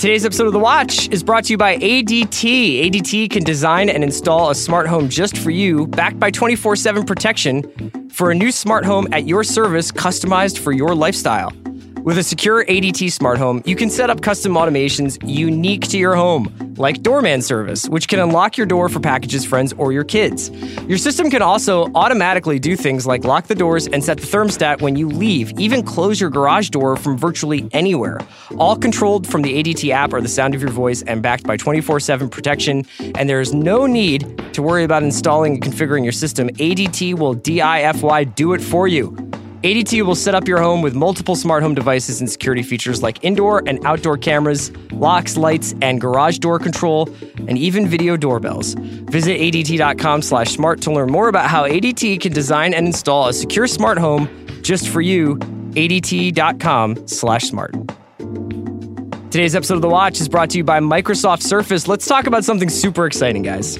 Today's 0.00 0.24
episode 0.24 0.46
of 0.46 0.54
The 0.54 0.58
Watch 0.58 1.10
is 1.10 1.22
brought 1.22 1.44
to 1.44 1.52
you 1.52 1.58
by 1.58 1.76
ADT. 1.76 2.90
ADT 2.90 3.28
can 3.28 3.44
design 3.44 3.90
and 3.90 4.02
install 4.02 4.48
a 4.48 4.54
smart 4.54 4.86
home 4.86 5.10
just 5.10 5.36
for 5.36 5.50
you, 5.50 5.86
backed 5.88 6.18
by 6.18 6.30
24 6.30 6.74
7 6.76 7.04
protection 7.04 8.08
for 8.10 8.30
a 8.30 8.34
new 8.34 8.50
smart 8.50 8.86
home 8.86 9.06
at 9.12 9.26
your 9.26 9.44
service, 9.44 9.92
customized 9.92 10.56
for 10.56 10.72
your 10.72 10.94
lifestyle. 10.94 11.52
With 12.02 12.16
a 12.16 12.22
secure 12.22 12.64
ADT 12.64 13.12
smart 13.12 13.36
home, 13.36 13.62
you 13.66 13.76
can 13.76 13.90
set 13.90 14.08
up 14.08 14.22
custom 14.22 14.54
automations 14.54 15.18
unique 15.22 15.86
to 15.88 15.98
your 15.98 16.14
home, 16.14 16.74
like 16.78 17.02
doorman 17.02 17.42
service, 17.42 17.86
which 17.90 18.08
can 18.08 18.18
unlock 18.20 18.56
your 18.56 18.66
door 18.66 18.88
for 18.88 19.00
packages, 19.00 19.44
friends, 19.44 19.74
or 19.74 19.92
your 19.92 20.04
kids. 20.04 20.50
Your 20.88 20.96
system 20.96 21.28
can 21.28 21.42
also 21.42 21.92
automatically 21.94 22.58
do 22.58 22.74
things 22.74 23.06
like 23.06 23.24
lock 23.24 23.48
the 23.48 23.54
doors 23.54 23.86
and 23.86 24.02
set 24.02 24.18
the 24.18 24.26
thermostat 24.26 24.80
when 24.80 24.96
you 24.96 25.08
leave, 25.08 25.52
even 25.60 25.82
close 25.82 26.18
your 26.18 26.30
garage 26.30 26.70
door 26.70 26.96
from 26.96 27.18
virtually 27.18 27.68
anywhere. 27.72 28.18
All 28.56 28.76
controlled 28.76 29.26
from 29.26 29.42
the 29.42 29.62
ADT 29.62 29.90
app 29.90 30.14
or 30.14 30.22
the 30.22 30.28
sound 30.28 30.54
of 30.54 30.62
your 30.62 30.70
voice 30.70 31.02
and 31.02 31.22
backed 31.22 31.44
by 31.44 31.58
24 31.58 32.00
7 32.00 32.30
protection. 32.30 32.86
And 33.14 33.28
there 33.28 33.42
is 33.42 33.52
no 33.52 33.86
need 33.86 34.42
to 34.54 34.62
worry 34.62 34.84
about 34.84 35.02
installing 35.02 35.54
and 35.54 35.62
configuring 35.62 36.02
your 36.02 36.12
system. 36.12 36.48
ADT 36.48 37.18
will 37.18 37.34
DIFY 37.34 38.34
do 38.34 38.54
it 38.54 38.62
for 38.62 38.88
you. 38.88 39.29
ADT 39.62 40.00
will 40.06 40.14
set 40.14 40.34
up 40.34 40.48
your 40.48 40.58
home 40.58 40.80
with 40.80 40.94
multiple 40.94 41.36
smart 41.36 41.62
home 41.62 41.74
devices 41.74 42.22
and 42.22 42.30
security 42.30 42.62
features 42.62 43.02
like 43.02 43.22
indoor 43.22 43.62
and 43.66 43.78
outdoor 43.84 44.16
cameras, 44.16 44.72
locks, 44.90 45.36
lights, 45.36 45.74
and 45.82 46.00
garage 46.00 46.38
door 46.38 46.58
control, 46.58 47.10
and 47.46 47.58
even 47.58 47.86
video 47.86 48.16
doorbells. 48.16 48.72
Visit 48.72 49.38
ADT.com 49.38 50.22
slash 50.22 50.48
smart 50.48 50.80
to 50.80 50.90
learn 50.90 51.10
more 51.10 51.28
about 51.28 51.50
how 51.50 51.68
ADT 51.68 52.22
can 52.22 52.32
design 52.32 52.72
and 52.72 52.86
install 52.86 53.28
a 53.28 53.34
secure 53.34 53.66
smart 53.66 53.98
home 53.98 54.30
just 54.62 54.88
for 54.88 55.02
you. 55.02 55.36
ADT.com 55.36 57.06
slash 57.06 57.42
smart. 57.42 57.74
Today's 59.30 59.54
episode 59.54 59.74
of 59.74 59.82
The 59.82 59.90
Watch 59.90 60.22
is 60.22 60.28
brought 60.30 60.48
to 60.50 60.56
you 60.56 60.64
by 60.64 60.80
Microsoft 60.80 61.42
Surface. 61.42 61.86
Let's 61.86 62.06
talk 62.06 62.26
about 62.26 62.44
something 62.44 62.70
super 62.70 63.04
exciting, 63.04 63.42
guys. 63.42 63.78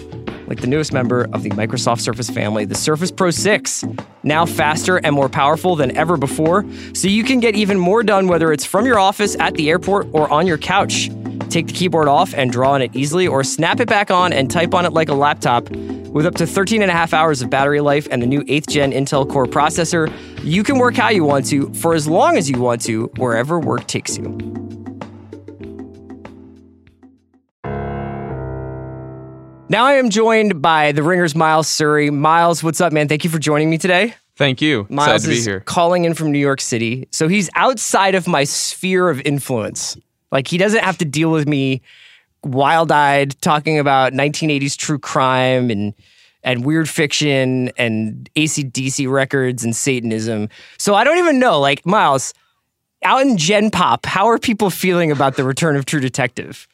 Like 0.50 0.60
the 0.60 0.66
newest 0.66 0.92
member 0.92 1.28
of 1.32 1.44
the 1.44 1.50
Microsoft 1.50 2.00
Surface 2.00 2.28
family, 2.28 2.64
the 2.64 2.74
Surface 2.74 3.12
Pro 3.12 3.30
6. 3.30 3.84
Now 4.24 4.44
faster 4.44 4.96
and 4.96 5.14
more 5.14 5.28
powerful 5.28 5.76
than 5.76 5.96
ever 5.96 6.16
before, 6.16 6.66
so 6.92 7.06
you 7.06 7.22
can 7.22 7.38
get 7.38 7.54
even 7.54 7.78
more 7.78 8.02
done 8.02 8.26
whether 8.26 8.52
it's 8.52 8.64
from 8.64 8.84
your 8.84 8.98
office, 8.98 9.36
at 9.38 9.54
the 9.54 9.70
airport, 9.70 10.08
or 10.10 10.28
on 10.28 10.48
your 10.48 10.58
couch. 10.58 11.08
Take 11.50 11.68
the 11.68 11.72
keyboard 11.72 12.08
off 12.08 12.34
and 12.34 12.50
draw 12.50 12.72
on 12.72 12.82
it 12.82 12.96
easily, 12.96 13.28
or 13.28 13.44
snap 13.44 13.78
it 13.78 13.88
back 13.88 14.10
on 14.10 14.32
and 14.32 14.50
type 14.50 14.74
on 14.74 14.84
it 14.84 14.92
like 14.92 15.08
a 15.08 15.14
laptop. 15.14 15.70
With 15.70 16.26
up 16.26 16.34
to 16.34 16.48
13 16.48 16.82
and 16.82 16.90
a 16.90 16.94
half 16.94 17.14
hours 17.14 17.42
of 17.42 17.48
battery 17.48 17.80
life 17.80 18.08
and 18.10 18.20
the 18.20 18.26
new 18.26 18.42
8th 18.42 18.66
gen 18.66 18.90
Intel 18.90 19.30
Core 19.30 19.46
processor, 19.46 20.12
you 20.42 20.64
can 20.64 20.78
work 20.78 20.96
how 20.96 21.10
you 21.10 21.22
want 21.22 21.46
to 21.46 21.72
for 21.74 21.94
as 21.94 22.08
long 22.08 22.36
as 22.36 22.50
you 22.50 22.60
want 22.60 22.82
to, 22.82 23.04
wherever 23.18 23.60
work 23.60 23.86
takes 23.86 24.18
you. 24.18 24.24
Now 29.70 29.84
I 29.84 29.92
am 29.92 30.10
joined 30.10 30.60
by 30.60 30.90
the 30.90 31.04
Ringers 31.04 31.36
Miles 31.36 31.68
Surrey. 31.68 32.10
Miles, 32.10 32.60
what's 32.60 32.80
up, 32.80 32.92
man? 32.92 33.06
Thank 33.06 33.22
you 33.22 33.30
for 33.30 33.38
joining 33.38 33.70
me 33.70 33.78
today. 33.78 34.16
Thank 34.34 34.60
you. 34.60 34.84
Miles 34.90 35.06
Excited 35.06 35.22
to 35.22 35.28
be 35.28 35.38
is 35.38 35.44
here. 35.46 35.60
calling 35.60 36.04
in 36.04 36.14
from 36.14 36.32
New 36.32 36.40
York 36.40 36.60
City, 36.60 37.06
so 37.12 37.28
he's 37.28 37.48
outside 37.54 38.16
of 38.16 38.26
my 38.26 38.42
sphere 38.42 39.08
of 39.08 39.20
influence. 39.20 39.96
Like 40.32 40.48
he 40.48 40.58
doesn't 40.58 40.82
have 40.82 40.98
to 40.98 41.04
deal 41.04 41.30
with 41.30 41.46
me 41.46 41.82
wild-eyed 42.42 43.40
talking 43.42 43.78
about 43.78 44.12
1980s 44.12 44.76
true 44.76 44.98
crime 44.98 45.70
and 45.70 45.94
and 46.42 46.64
weird 46.64 46.88
fiction 46.88 47.68
and 47.76 48.28
ACDC 48.34 49.08
records 49.08 49.62
and 49.62 49.76
Satanism. 49.76 50.48
So 50.78 50.96
I 50.96 51.04
don't 51.04 51.18
even 51.18 51.38
know. 51.38 51.60
Like 51.60 51.86
Miles, 51.86 52.34
out 53.04 53.22
in 53.22 53.36
Gen 53.36 53.70
Pop, 53.70 54.04
how 54.04 54.26
are 54.26 54.38
people 54.40 54.68
feeling 54.68 55.12
about 55.12 55.36
the 55.36 55.44
return 55.44 55.76
of 55.76 55.84
True 55.84 56.00
Detective? 56.00 56.66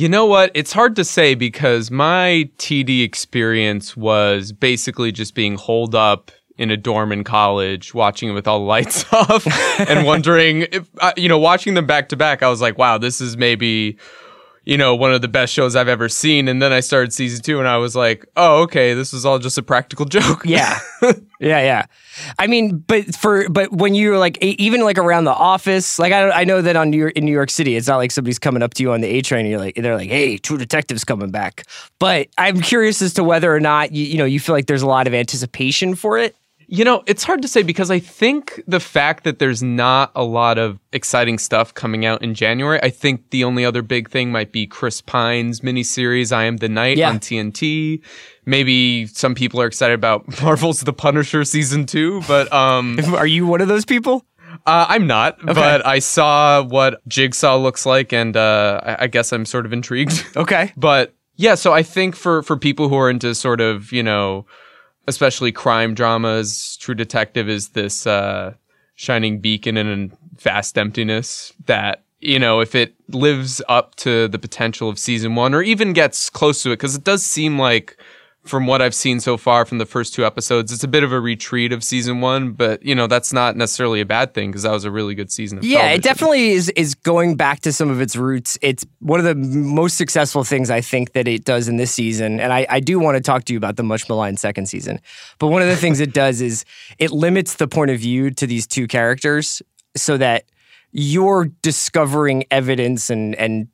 You 0.00 0.08
know 0.08 0.24
what? 0.24 0.50
It's 0.54 0.72
hard 0.72 0.96
to 0.96 1.04
say 1.04 1.34
because 1.34 1.90
my 1.90 2.48
TD 2.56 3.04
experience 3.04 3.94
was 3.94 4.50
basically 4.50 5.12
just 5.12 5.34
being 5.34 5.56
holed 5.56 5.94
up 5.94 6.30
in 6.56 6.70
a 6.70 6.76
dorm 6.78 7.12
in 7.12 7.22
college, 7.22 7.92
watching 7.92 8.30
it 8.30 8.32
with 8.32 8.48
all 8.48 8.60
the 8.60 8.64
lights 8.64 9.04
off, 9.12 9.46
and 9.78 10.06
wondering 10.06 10.62
if, 10.72 10.88
uh, 11.00 11.12
you 11.18 11.28
know, 11.28 11.36
watching 11.36 11.74
them 11.74 11.84
back 11.84 12.08
to 12.08 12.16
back. 12.16 12.42
I 12.42 12.48
was 12.48 12.62
like, 12.62 12.78
wow, 12.78 12.96
this 12.96 13.20
is 13.20 13.36
maybe, 13.36 13.98
you 14.64 14.76
know, 14.76 14.94
one 14.94 15.12
of 15.12 15.22
the 15.22 15.28
best 15.28 15.52
shows 15.52 15.74
I've 15.74 15.88
ever 15.88 16.08
seen. 16.08 16.48
And 16.48 16.60
then 16.60 16.72
I 16.72 16.80
started 16.80 17.12
season 17.12 17.42
two, 17.42 17.58
and 17.58 17.66
I 17.66 17.78
was 17.78 17.96
like, 17.96 18.26
oh, 18.36 18.62
okay, 18.62 18.94
this 18.94 19.14
is 19.14 19.24
all 19.24 19.38
just 19.38 19.56
a 19.58 19.62
practical 19.62 20.04
joke. 20.06 20.42
Yeah. 20.44 20.78
yeah, 21.02 21.18
yeah. 21.40 21.86
I 22.38 22.46
mean, 22.46 22.78
but 22.78 23.14
for 23.14 23.48
but 23.48 23.72
when 23.72 23.94
you're 23.94 24.18
like 24.18 24.38
even 24.42 24.82
like 24.82 24.98
around 24.98 25.24
the 25.24 25.32
office, 25.32 25.98
like 25.98 26.12
I 26.12 26.30
I 26.30 26.44
know 26.44 26.60
that 26.62 26.76
on 26.76 26.90
New 26.90 26.98
York, 26.98 27.12
in 27.14 27.24
New 27.24 27.32
York 27.32 27.50
City, 27.50 27.76
it's 27.76 27.88
not 27.88 27.96
like 27.96 28.10
somebody's 28.10 28.38
coming 28.38 28.62
up 28.62 28.74
to 28.74 28.82
you 28.82 28.92
on 28.92 29.00
the 29.00 29.08
A 29.08 29.22
train. 29.22 29.40
And 29.40 29.50
you're 29.50 29.60
like 29.60 29.76
they're 29.76 29.96
like, 29.96 30.10
hey, 30.10 30.36
True 30.36 30.58
Detective's 30.58 31.04
coming 31.04 31.30
back. 31.30 31.64
But 31.98 32.28
I'm 32.36 32.60
curious 32.60 33.00
as 33.00 33.14
to 33.14 33.24
whether 33.24 33.54
or 33.54 33.60
not 33.60 33.92
you 33.92 34.04
you 34.04 34.18
know 34.18 34.24
you 34.24 34.40
feel 34.40 34.54
like 34.54 34.66
there's 34.66 34.82
a 34.82 34.86
lot 34.86 35.06
of 35.06 35.14
anticipation 35.14 35.94
for 35.94 36.18
it. 36.18 36.36
You 36.72 36.84
know, 36.84 37.02
it's 37.06 37.24
hard 37.24 37.42
to 37.42 37.48
say 37.48 37.64
because 37.64 37.90
I 37.90 37.98
think 37.98 38.62
the 38.68 38.78
fact 38.78 39.24
that 39.24 39.40
there's 39.40 39.60
not 39.60 40.12
a 40.14 40.22
lot 40.22 40.56
of 40.56 40.78
exciting 40.92 41.36
stuff 41.38 41.74
coming 41.74 42.06
out 42.06 42.22
in 42.22 42.32
January, 42.34 42.78
I 42.80 42.90
think 42.90 43.30
the 43.30 43.42
only 43.42 43.64
other 43.64 43.82
big 43.82 44.08
thing 44.08 44.30
might 44.30 44.52
be 44.52 44.68
Chris 44.68 45.00
Pine's 45.00 45.62
miniseries, 45.62 46.30
I 46.30 46.44
Am 46.44 46.58
the 46.58 46.68
Night 46.68 46.96
Yeah. 46.96 47.10
on 47.10 47.18
TNT. 47.18 48.00
Maybe 48.46 49.06
some 49.08 49.34
people 49.34 49.60
are 49.60 49.66
excited 49.66 49.94
about 49.94 50.40
Marvel's 50.42 50.82
The 50.82 50.92
Punisher 50.92 51.44
season 51.44 51.86
two, 51.86 52.22
but 52.28 52.52
um, 52.52 53.00
Are 53.16 53.26
you 53.26 53.48
one 53.48 53.60
of 53.60 53.66
those 53.66 53.84
people? 53.84 54.24
uh, 54.64 54.86
I'm 54.88 55.08
not. 55.08 55.44
But 55.44 55.84
I 55.84 55.98
saw 55.98 56.62
what 56.62 57.00
Jigsaw 57.08 57.56
looks 57.56 57.84
like, 57.84 58.12
and 58.12 58.36
uh, 58.36 58.80
I, 58.84 59.04
I 59.04 59.06
guess 59.08 59.32
I'm 59.32 59.44
sort 59.44 59.66
of 59.66 59.72
intrigued. 59.72 60.24
Okay. 60.36 60.72
but 60.76 61.14
yeah 61.36 61.54
so 61.54 61.72
i 61.72 61.82
think 61.82 62.14
for 62.14 62.42
for 62.42 62.54
people 62.58 62.90
who 62.90 62.96
are 62.96 63.08
into 63.08 63.34
sort 63.34 63.62
of 63.62 63.92
you 63.92 64.02
know 64.02 64.44
especially 65.06 65.52
crime 65.52 65.94
dramas 65.94 66.76
true 66.80 66.94
detective 66.94 67.48
is 67.48 67.70
this 67.70 68.06
uh 68.06 68.52
shining 68.94 69.40
beacon 69.40 69.76
in 69.76 70.10
a 70.12 70.16
vast 70.40 70.76
emptiness 70.76 71.52
that 71.66 72.04
you 72.20 72.38
know 72.38 72.60
if 72.60 72.74
it 72.74 72.94
lives 73.08 73.62
up 73.68 73.94
to 73.96 74.28
the 74.28 74.38
potential 74.38 74.88
of 74.88 74.98
season 74.98 75.34
one 75.34 75.54
or 75.54 75.62
even 75.62 75.92
gets 75.92 76.28
close 76.30 76.62
to 76.62 76.70
it 76.70 76.76
because 76.76 76.94
it 76.94 77.04
does 77.04 77.24
seem 77.24 77.58
like 77.58 77.96
from 78.50 78.66
what 78.66 78.82
I've 78.82 78.94
seen 78.94 79.20
so 79.20 79.36
far 79.36 79.64
from 79.64 79.78
the 79.78 79.86
first 79.86 80.12
two 80.12 80.26
episodes, 80.26 80.72
it's 80.72 80.84
a 80.84 80.88
bit 80.88 81.04
of 81.04 81.12
a 81.12 81.20
retreat 81.20 81.72
of 81.72 81.82
season 81.82 82.20
one, 82.20 82.52
but 82.52 82.82
you 82.82 82.94
know 82.94 83.06
that's 83.06 83.32
not 83.32 83.56
necessarily 83.56 84.00
a 84.00 84.04
bad 84.04 84.34
thing 84.34 84.50
because 84.50 84.64
that 84.64 84.72
was 84.72 84.84
a 84.84 84.90
really 84.90 85.14
good 85.14 85.30
season. 85.30 85.58
Of 85.58 85.64
Yeah, 85.64 85.90
it 85.90 86.02
definitely 86.02 86.50
is 86.50 86.68
is 86.70 86.94
going 86.94 87.36
back 87.36 87.60
to 87.60 87.72
some 87.72 87.88
of 87.88 88.00
its 88.00 88.16
roots. 88.16 88.58
It's 88.60 88.84
one 88.98 89.20
of 89.20 89.24
the 89.24 89.34
most 89.36 89.96
successful 89.96 90.44
things 90.44 90.68
I 90.70 90.80
think 90.80 91.12
that 91.12 91.28
it 91.28 91.44
does 91.44 91.68
in 91.68 91.76
this 91.76 91.92
season. 91.92 92.40
And 92.40 92.52
I, 92.52 92.66
I 92.68 92.80
do 92.80 92.98
want 92.98 93.16
to 93.16 93.22
talk 93.22 93.44
to 93.44 93.52
you 93.52 93.56
about 93.56 93.76
the 93.76 93.82
much 93.82 94.08
maligned 94.08 94.40
second 94.40 94.66
season. 94.66 95.00
But 95.38 95.48
one 95.48 95.62
of 95.62 95.68
the 95.68 95.76
things 95.76 96.00
it 96.00 96.12
does 96.12 96.42
is 96.42 96.64
it 96.98 97.12
limits 97.12 97.54
the 97.54 97.68
point 97.68 97.92
of 97.92 98.00
view 98.00 98.30
to 98.32 98.46
these 98.46 98.66
two 98.66 98.86
characters 98.86 99.62
so 99.96 100.16
that 100.16 100.44
you're 100.92 101.46
discovering 101.62 102.44
evidence 102.50 103.10
and 103.10 103.34
and 103.36 103.68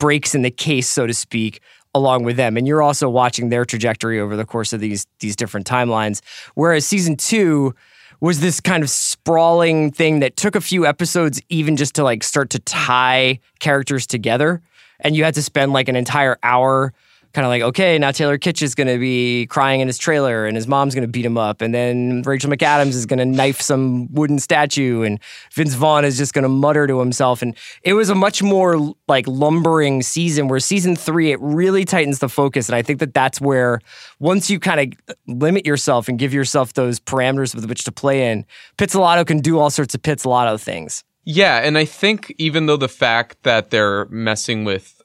breaks 0.00 0.34
in 0.34 0.42
the 0.42 0.50
case, 0.50 0.88
so 0.88 1.06
to 1.06 1.14
speak, 1.14 1.60
along 1.94 2.24
with 2.24 2.36
them. 2.36 2.56
And 2.56 2.66
you're 2.66 2.82
also 2.82 3.08
watching 3.08 3.48
their 3.48 3.64
trajectory 3.64 4.20
over 4.20 4.36
the 4.36 4.44
course 4.44 4.72
of 4.72 4.80
these 4.80 5.06
these 5.20 5.36
different 5.36 5.66
timelines. 5.66 6.20
Whereas 6.54 6.86
season 6.86 7.16
two 7.16 7.74
was 8.20 8.40
this 8.40 8.60
kind 8.60 8.82
of 8.82 8.90
sprawling 8.90 9.90
thing 9.90 10.20
that 10.20 10.36
took 10.36 10.54
a 10.54 10.60
few 10.60 10.86
episodes 10.86 11.40
even 11.48 11.76
just 11.76 11.94
to 11.94 12.04
like 12.04 12.22
start 12.22 12.50
to 12.50 12.58
tie 12.60 13.40
characters 13.60 14.06
together. 14.06 14.60
And 15.00 15.16
you 15.16 15.24
had 15.24 15.34
to 15.34 15.42
spend 15.42 15.72
like 15.72 15.88
an 15.88 15.96
entire 15.96 16.38
hour 16.42 16.92
kind 17.32 17.44
of 17.44 17.50
like, 17.50 17.62
okay, 17.62 17.98
now 17.98 18.10
Taylor 18.10 18.38
Kitsch 18.38 18.62
is 18.62 18.74
going 18.74 18.88
to 18.88 18.98
be 18.98 19.46
crying 19.46 19.80
in 19.80 19.86
his 19.86 19.98
trailer 19.98 20.46
and 20.46 20.56
his 20.56 20.66
mom's 20.66 20.94
going 20.94 21.02
to 21.02 21.08
beat 21.08 21.24
him 21.24 21.38
up. 21.38 21.60
And 21.60 21.74
then 21.74 22.22
Rachel 22.22 22.50
McAdams 22.50 22.94
is 22.94 23.06
going 23.06 23.18
to 23.18 23.24
knife 23.24 23.60
some 23.60 24.12
wooden 24.12 24.38
statue 24.38 25.02
and 25.02 25.20
Vince 25.52 25.74
Vaughn 25.74 26.04
is 26.04 26.16
just 26.16 26.34
going 26.34 26.42
to 26.42 26.48
mutter 26.48 26.86
to 26.86 26.98
himself. 26.98 27.42
And 27.42 27.56
it 27.82 27.94
was 27.94 28.10
a 28.10 28.14
much 28.14 28.42
more 28.42 28.94
like 29.06 29.26
lumbering 29.28 30.02
season 30.02 30.48
where 30.48 30.60
season 30.60 30.96
three, 30.96 31.30
it 31.30 31.40
really 31.40 31.84
tightens 31.84 32.18
the 32.18 32.28
focus. 32.28 32.68
And 32.68 32.76
I 32.76 32.82
think 32.82 32.98
that 33.00 33.14
that's 33.14 33.40
where 33.40 33.80
once 34.18 34.50
you 34.50 34.58
kind 34.58 34.94
of 34.94 35.16
limit 35.26 35.66
yourself 35.66 36.08
and 36.08 36.18
give 36.18 36.34
yourself 36.34 36.74
those 36.74 36.98
parameters 36.98 37.54
with 37.54 37.66
which 37.66 37.84
to 37.84 37.92
play 37.92 38.30
in, 38.30 38.44
Pizzolatto 38.76 39.26
can 39.26 39.38
do 39.38 39.58
all 39.58 39.70
sorts 39.70 39.94
of 39.94 40.02
Pizzolatto 40.02 40.60
things. 40.60 41.04
Yeah, 41.24 41.58
and 41.58 41.76
I 41.76 41.84
think 41.84 42.34
even 42.38 42.66
though 42.66 42.76
the 42.76 42.88
fact 42.88 43.42
that 43.42 43.70
they're 43.70 44.06
messing 44.06 44.64
with 44.64 44.99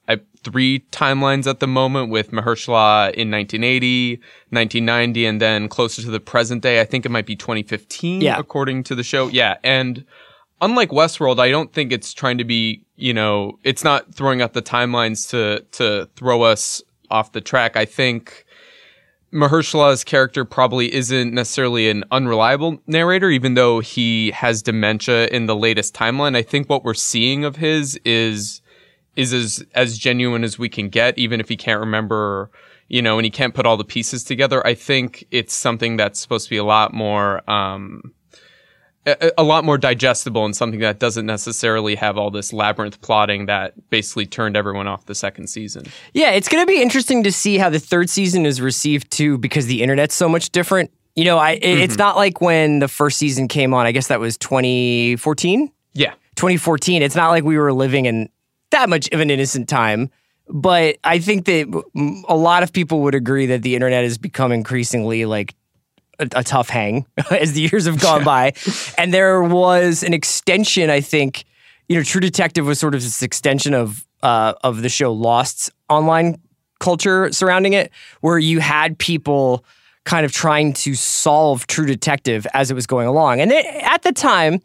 three 0.45 0.79
timelines 0.91 1.47
at 1.47 1.59
the 1.59 1.67
moment 1.67 2.11
with 2.11 2.31
Mahershala 2.31 3.11
in 3.13 3.31
1980, 3.31 4.17
1990, 4.51 5.25
and 5.25 5.41
then 5.41 5.67
closer 5.67 6.01
to 6.03 6.11
the 6.11 6.19
present 6.19 6.61
day. 6.61 6.79
I 6.79 6.85
think 6.85 7.05
it 7.05 7.09
might 7.09 7.25
be 7.25 7.35
2015, 7.35 8.21
yeah. 8.21 8.37
according 8.37 8.83
to 8.83 8.95
the 8.95 9.03
show. 9.03 9.27
Yeah. 9.27 9.57
And 9.63 10.05
unlike 10.61 10.91
Westworld, 10.91 11.39
I 11.39 11.49
don't 11.49 11.73
think 11.73 11.91
it's 11.91 12.13
trying 12.13 12.37
to 12.37 12.45
be, 12.45 12.85
you 12.95 13.13
know, 13.13 13.59
it's 13.63 13.83
not 13.83 14.13
throwing 14.13 14.41
out 14.41 14.53
the 14.53 14.61
timelines 14.61 15.29
to, 15.31 15.65
to 15.71 16.07
throw 16.15 16.43
us 16.43 16.81
off 17.09 17.31
the 17.31 17.41
track. 17.41 17.75
I 17.75 17.85
think 17.85 18.45
Mahershala's 19.33 20.03
character 20.03 20.45
probably 20.45 20.93
isn't 20.93 21.33
necessarily 21.33 21.89
an 21.89 22.03
unreliable 22.11 22.77
narrator, 22.85 23.29
even 23.31 23.55
though 23.55 23.79
he 23.79 24.31
has 24.31 24.61
dementia 24.61 25.27
in 25.27 25.47
the 25.47 25.55
latest 25.55 25.95
timeline. 25.95 26.37
I 26.37 26.43
think 26.43 26.69
what 26.69 26.83
we're 26.83 26.93
seeing 26.93 27.43
of 27.43 27.55
his 27.55 27.99
is 28.05 28.61
is 29.15 29.33
as 29.33 29.65
as 29.73 29.97
genuine 29.97 30.43
as 30.43 30.59
we 30.59 30.69
can 30.69 30.89
get, 30.89 31.17
even 31.17 31.39
if 31.39 31.49
he 31.49 31.57
can't 31.57 31.79
remember, 31.79 32.49
you 32.87 33.01
know, 33.01 33.17
and 33.17 33.25
he 33.25 33.31
can't 33.31 33.53
put 33.53 33.65
all 33.65 33.77
the 33.77 33.85
pieces 33.85 34.23
together. 34.23 34.65
I 34.65 34.73
think 34.73 35.25
it's 35.31 35.53
something 35.53 35.97
that's 35.97 36.19
supposed 36.19 36.45
to 36.45 36.49
be 36.49 36.57
a 36.57 36.63
lot 36.63 36.93
more. 36.93 37.49
Um, 37.49 38.13
a, 39.05 39.31
a 39.37 39.43
lot 39.43 39.63
more 39.63 39.77
digestible 39.77 40.45
and 40.45 40.55
something 40.55 40.79
that 40.79 40.99
doesn't 40.99 41.25
necessarily 41.25 41.95
have 41.95 42.17
all 42.17 42.31
this 42.31 42.51
labyrinth 42.51 43.01
plotting 43.01 43.45
that 43.45 43.89
basically 43.89 44.25
turned 44.25 44.57
everyone 44.57 44.87
off 44.87 45.05
the 45.05 45.15
second 45.15 45.47
season. 45.47 45.85
Yeah, 46.13 46.31
it's 46.31 46.49
going 46.49 46.63
to 46.63 46.67
be 46.67 46.81
interesting 46.81 47.23
to 47.23 47.31
see 47.31 47.57
how 47.57 47.69
the 47.69 47.79
third 47.79 48.09
season 48.09 48.45
is 48.45 48.61
received 48.61 49.11
too, 49.11 49.37
because 49.37 49.67
the 49.67 49.83
internet's 49.83 50.15
so 50.15 50.27
much 50.27 50.49
different. 50.49 50.91
You 51.15 51.25
know, 51.25 51.37
I 51.37 51.51
it, 51.51 51.61
mm-hmm. 51.61 51.81
it's 51.81 51.97
not 51.97 52.15
like 52.15 52.41
when 52.41 52.79
the 52.79 52.87
first 52.87 53.17
season 53.17 53.47
came 53.47 53.73
on. 53.73 53.85
I 53.85 53.91
guess 53.91 54.07
that 54.07 54.19
was 54.19 54.37
2014. 54.37 55.71
Yeah, 55.93 56.13
2014. 56.35 57.01
It's 57.01 57.15
not 57.15 57.29
like 57.29 57.43
we 57.43 57.57
were 57.57 57.71
living 57.71 58.05
in 58.05 58.29
that 58.71 58.89
much 58.89 59.09
of 59.11 59.19
an 59.19 59.29
innocent 59.29 59.69
time. 59.69 60.09
But 60.47 60.97
I 61.03 61.19
think 61.19 61.45
that 61.45 61.83
a 62.27 62.35
lot 62.35 62.63
of 62.63 62.71
people 62.71 63.01
would 63.01 63.15
agree 63.15 63.47
that 63.47 63.63
the 63.63 63.73
internet 63.73 64.03
has 64.03 64.17
become 64.17 64.51
increasingly 64.51 65.25
like 65.25 65.55
a, 66.19 66.27
a 66.35 66.43
tough 66.43 66.69
hang 66.69 67.05
as 67.31 67.53
the 67.53 67.61
years 67.61 67.85
have 67.85 67.99
gone 67.99 68.23
by. 68.23 68.53
And 68.97 69.13
there 69.13 69.41
was 69.41 70.03
an 70.03 70.13
extension, 70.13 70.89
I 70.89 71.01
think, 71.01 71.45
you 71.87 71.95
know, 71.95 72.03
True 72.03 72.21
Detective 72.21 72.65
was 72.65 72.79
sort 72.79 72.95
of 72.95 73.01
this 73.01 73.21
extension 73.21 73.73
of 73.73 74.05
uh, 74.23 74.53
of 74.63 74.81
the 74.81 74.89
show 74.89 75.13
Lost's 75.13 75.69
online 75.87 76.39
culture 76.79 77.31
surrounding 77.31 77.73
it, 77.73 77.91
where 78.21 78.39
you 78.39 78.59
had 78.59 78.97
people 78.97 79.63
kind 80.03 80.25
of 80.25 80.31
trying 80.31 80.73
to 80.73 80.95
solve 80.95 81.67
True 81.67 81.85
Detective 81.85 82.47
as 82.53 82.71
it 82.71 82.73
was 82.73 82.87
going 82.87 83.07
along. 83.07 83.39
And 83.39 83.51
it, 83.51 83.65
at 83.83 84.03
the 84.03 84.11
time, 84.11 84.61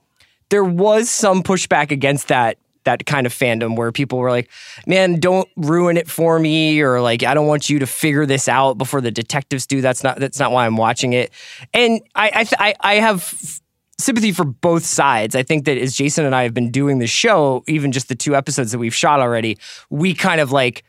there 0.50 0.64
was 0.64 1.10
some 1.10 1.42
pushback 1.42 1.90
against 1.90 2.28
that 2.28 2.58
that 2.84 3.06
kind 3.06 3.26
of 3.26 3.34
fandom 3.34 3.76
where 3.76 3.92
people 3.92 4.18
were 4.18 4.30
like, 4.30 4.50
"Man, 4.86 5.20
don't 5.20 5.48
ruin 5.56 5.96
it 5.96 6.08
for 6.08 6.38
me," 6.38 6.80
or 6.80 7.00
like, 7.00 7.22
"I 7.22 7.34
don't 7.34 7.46
want 7.46 7.68
you 7.70 7.78
to 7.78 7.86
figure 7.86 8.26
this 8.26 8.48
out 8.48 8.78
before 8.78 9.00
the 9.00 9.10
detectives 9.10 9.66
do." 9.66 9.80
That's 9.80 10.02
not 10.02 10.18
that's 10.18 10.38
not 10.38 10.52
why 10.52 10.66
I'm 10.66 10.76
watching 10.76 11.12
it. 11.12 11.30
And 11.74 12.00
I 12.14 12.46
I 12.58 12.74
I 12.80 12.94
have 12.96 13.60
sympathy 13.98 14.32
for 14.32 14.44
both 14.44 14.84
sides. 14.84 15.34
I 15.34 15.42
think 15.42 15.66
that 15.66 15.78
as 15.78 15.94
Jason 15.94 16.24
and 16.24 16.34
I 16.34 16.42
have 16.42 16.54
been 16.54 16.70
doing 16.70 16.98
the 16.98 17.06
show, 17.06 17.62
even 17.68 17.92
just 17.92 18.08
the 18.08 18.14
two 18.14 18.34
episodes 18.34 18.72
that 18.72 18.78
we've 18.78 18.94
shot 18.94 19.20
already, 19.20 19.58
we 19.90 20.14
kind 20.14 20.40
of 20.40 20.52
like 20.52 20.84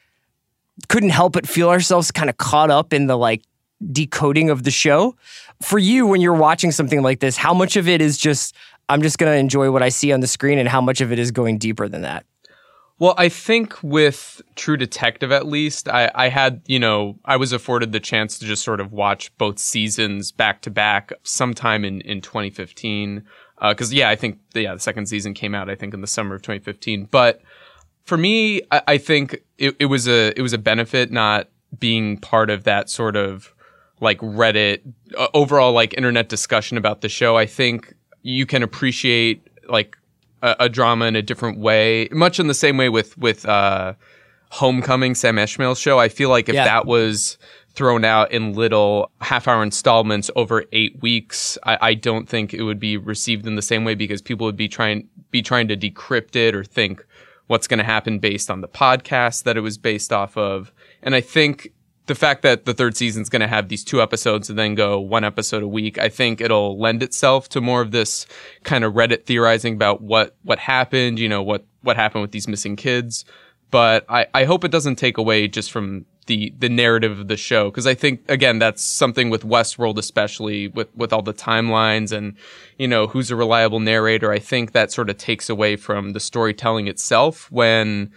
couldn't 0.88 1.10
help 1.10 1.34
but 1.34 1.48
feel 1.48 1.70
ourselves 1.70 2.12
kind 2.12 2.30
of 2.30 2.38
caught 2.38 2.72
up 2.72 2.94
in 2.94 3.08
the 3.08 3.18
like 3.18 3.44
decoding 3.92 4.50
of 4.50 4.64
the 4.64 4.72
show. 4.72 5.16
For 5.62 5.78
you, 5.78 6.08
when 6.08 6.22
you're 6.22 6.34
watching 6.34 6.72
something 6.72 7.02
like 7.02 7.20
this, 7.20 7.38
how 7.38 7.54
much 7.54 7.76
of 7.76 7.88
it 7.88 8.02
is 8.02 8.18
just 8.18 8.56
I'm 8.92 9.02
just 9.02 9.18
going 9.18 9.32
to 9.32 9.38
enjoy 9.38 9.72
what 9.72 9.82
I 9.82 9.90
see 9.90 10.12
on 10.12 10.20
the 10.20 10.28
screen 10.28 10.60
and 10.60 10.68
how 10.68 10.82
much 10.82 11.02
of 11.02 11.12
it 11.12 11.20
is 11.20 11.32
going 11.32 11.58
deeper 11.58 11.88
than 11.88 12.02
that. 12.02 12.26
Well, 13.00 13.16
I 13.18 13.30
think 13.30 13.82
with 13.82 14.44
True 14.56 14.78
Detective, 14.78 15.32
at 15.32 15.48
least, 15.48 15.90
I, 15.90 16.12
I, 16.14 16.30
had, 16.30 16.62
you 16.68 16.78
know, 16.78 17.18
I 17.26 17.38
was 17.38 17.52
afforded 17.52 17.94
the 17.94 18.00
chance 18.00 18.38
to 18.38 18.46
just 18.46 18.64
sort 18.64 18.80
of 18.80 18.92
watch 18.92 19.36
both 19.40 19.58
seasons 19.58 20.32
back 20.32 20.62
to 20.62 20.70
back 20.70 21.12
sometime 21.24 21.84
in, 21.84 22.02
in 22.02 22.22
2015. 22.22 23.24
Because, 23.60 23.92
uh, 23.92 23.96
yeah, 23.96 24.10
I 24.10 24.16
think, 24.16 24.40
yeah, 24.54 24.76
the 24.76 24.80
second 24.80 25.08
season 25.08 25.34
came 25.34 25.56
out, 25.56 25.68
I 25.68 25.74
think, 25.74 25.96
in 25.96 26.02
the 26.02 26.08
summer 26.08 26.36
of 26.36 26.44
2015. 26.44 27.06
But 27.10 27.42
for 28.04 28.18
me, 28.18 28.62
I, 28.70 28.82
I 28.88 28.98
think 28.98 29.42
it, 29.58 29.76
it 29.80 29.86
was 29.86 30.08
a 30.08 30.38
it 30.38 30.42
was 30.42 30.54
a 30.54 30.58
benefit 30.58 31.12
not 31.12 31.50
being 31.80 32.18
part 32.18 32.50
of 32.50 32.66
that 32.66 32.90
sort 32.90 33.16
of 33.16 33.54
like 34.00 34.20
Reddit 34.20 34.82
uh, 35.18 35.28
overall 35.34 35.72
like 35.72 35.94
internet 35.96 36.28
discussion 36.30 36.78
about 36.78 37.02
the 37.02 37.10
show. 37.10 37.38
I 37.38 37.46
think 37.46 37.96
you 38.22 38.46
can 38.46 38.64
appreciate 38.64 39.48
like 39.68 39.98
a, 40.42 40.56
a, 40.62 40.70
drama 40.70 41.06
in 41.06 41.16
a 41.16 41.22
different 41.22 41.60
way, 41.60 42.08
much 42.12 42.40
in 42.40 42.48
the 42.48 42.54
same 42.54 42.78
way 42.78 42.90
with 42.90 43.18
with 43.18 43.46
uh, 43.46 43.94
Homecoming, 44.52 45.16
Sam 45.16 45.38
Esmail's 45.38 45.80
show. 45.80 46.00
I 46.00 46.10
feel 46.10 46.30
like 46.30 46.50
if 46.50 46.56
yeah. 46.56 46.66
that 46.66 46.86
was 46.86 47.38
thrown 47.74 48.04
out 48.04 48.32
in 48.32 48.54
little 48.54 49.12
half 49.22 49.48
hour 49.48 49.64
installments 49.64 50.30
over 50.36 50.66
eight 50.74 51.02
weeks, 51.02 51.58
I, 51.64 51.78
I, 51.82 51.94
don't 51.94 52.28
think 52.28 52.54
it 52.54 52.64
would 52.64 52.80
be 52.80 52.98
received 52.98 53.48
in 53.48 53.56
the 53.56 53.62
same 53.62 53.86
way 53.86 53.96
because 53.96 54.22
people 54.22 54.46
would 54.46 54.58
be 54.58 54.68
trying 54.68 55.08
be 55.30 55.42
trying 55.42 55.70
to 55.70 55.78
decrypt 55.78 56.36
it 56.36 56.54
or 56.54 56.66
think 56.66 57.06
what's 57.48 57.68
going 57.68 57.78
to 57.78 57.84
happen 57.84 58.20
based 58.20 58.50
on 58.50 58.62
the 58.62 58.68
podcast 58.68 59.44
that 59.44 59.56
it 59.56 59.62
was 59.62 59.78
based 59.78 60.12
off 60.12 60.36
of. 60.36 60.74
And 61.02 61.16
I 61.16 61.22
think 61.22 61.72
the 62.08 62.16
fact 62.16 62.42
that 62.42 62.66
the 62.66 62.74
third 62.74 62.98
season 62.98 63.22
is 63.22 63.30
going 63.30 63.42
to 63.42 63.48
have 63.48 63.70
these 63.70 63.84
two 63.84 64.02
episodes 64.02 64.50
and 64.50 64.58
then 64.58 64.76
go 64.76 65.00
one 65.00 65.24
episode 65.24 65.64
a 65.64 65.68
week, 65.68 65.98
I 66.00 66.10
think 66.10 66.42
it'll 66.42 66.80
lend 66.80 67.04
itself 67.04 67.48
to 67.50 67.62
more 67.62 67.82
of 67.82 67.92
this 67.92 68.26
kind 68.64 68.84
of 68.84 68.94
Reddit 68.94 69.26
theorizing 69.26 69.76
about 69.76 70.02
what 70.02 70.36
what 70.44 70.60
happened, 70.60 71.20
you 71.20 71.30
know, 71.30 71.44
what 71.44 71.66
what 71.82 71.96
happened 71.96 72.22
with 72.22 72.32
these 72.32 72.48
missing 72.48 72.76
kids. 72.76 73.26
But 73.70 74.06
I, 74.10 74.28
I 74.34 74.44
hope 74.44 74.64
it 74.64 74.72
doesn't 74.72 74.98
take 74.98 75.18
away 75.18 75.48
just 75.48 75.72
from 75.72 76.06
the 76.28 76.54
the 76.60 76.70
narrative 76.70 77.20
of 77.20 77.28
the 77.28 77.38
show 77.38 77.72
because 77.72 77.88
I 77.88 77.94
think 77.94 78.30
again 78.30 78.60
that's 78.60 78.84
something 78.84 79.30
with 79.30 79.44
Westworld 79.44 79.98
especially 79.98 80.68
with 80.68 80.96
with 80.96 81.12
all 81.14 81.22
the 81.22 81.34
timelines 81.34 82.12
and 82.12 82.36
you 82.78 82.88
know 82.88 83.08
who's 83.08 83.32
a 83.32 83.36
reliable 83.36 83.80
narrator. 83.80 84.32
I 84.32 84.40
think 84.40 84.72
that 84.72 84.92
sort 84.92 85.10
of 85.10 85.18
takes 85.18 85.50
away 85.50 85.76
from 85.76 86.12
the 86.12 86.20
storytelling 86.20 86.88
itself 86.88 87.52
when 87.52 88.12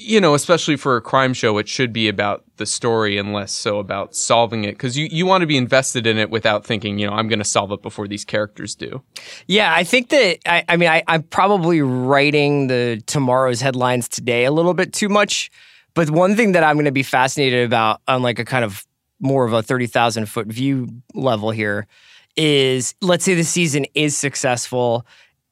you 0.00 0.20
know, 0.20 0.34
especially 0.34 0.76
for 0.76 0.96
a 0.96 1.00
crime 1.00 1.34
show, 1.34 1.58
it 1.58 1.68
should 1.68 1.92
be 1.92 2.08
about 2.08 2.44
the 2.56 2.66
story 2.66 3.18
and 3.18 3.32
less 3.32 3.50
so 3.50 3.80
about 3.80 4.14
solving 4.14 4.62
it 4.62 4.72
because 4.72 4.96
you, 4.96 5.08
you 5.10 5.26
want 5.26 5.42
to 5.42 5.46
be 5.46 5.56
invested 5.56 6.06
in 6.06 6.18
it 6.18 6.30
without 6.30 6.64
thinking, 6.64 7.00
you 7.00 7.06
know, 7.08 7.12
I'm 7.12 7.26
going 7.26 7.40
to 7.40 7.44
solve 7.44 7.72
it 7.72 7.82
before 7.82 8.06
these 8.06 8.24
characters 8.24 8.76
do. 8.76 9.02
Yeah, 9.48 9.74
I 9.74 9.82
think 9.82 10.10
that, 10.10 10.38
I, 10.46 10.64
I 10.68 10.76
mean, 10.76 10.88
I, 10.88 11.02
I'm 11.08 11.24
probably 11.24 11.82
writing 11.82 12.68
the 12.68 13.02
tomorrow's 13.06 13.60
headlines 13.60 14.08
today 14.08 14.44
a 14.44 14.52
little 14.52 14.72
bit 14.72 14.92
too 14.92 15.08
much. 15.08 15.50
But 15.94 16.10
one 16.10 16.36
thing 16.36 16.52
that 16.52 16.62
I'm 16.62 16.76
going 16.76 16.84
to 16.84 16.92
be 16.92 17.02
fascinated 17.02 17.66
about 17.66 18.00
on 18.06 18.22
like 18.22 18.38
a 18.38 18.44
kind 18.44 18.64
of 18.64 18.86
more 19.18 19.44
of 19.44 19.52
a 19.52 19.64
30,000 19.64 20.26
foot 20.26 20.46
view 20.46 20.88
level 21.12 21.50
here 21.50 21.88
is 22.36 22.94
let's 23.00 23.24
say 23.24 23.34
the 23.34 23.42
season 23.42 23.84
is 23.94 24.16
successful, 24.16 25.04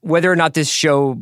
whether 0.03 0.31
or 0.31 0.37
not 0.37 0.55
this 0.55 0.71
show 0.71 1.21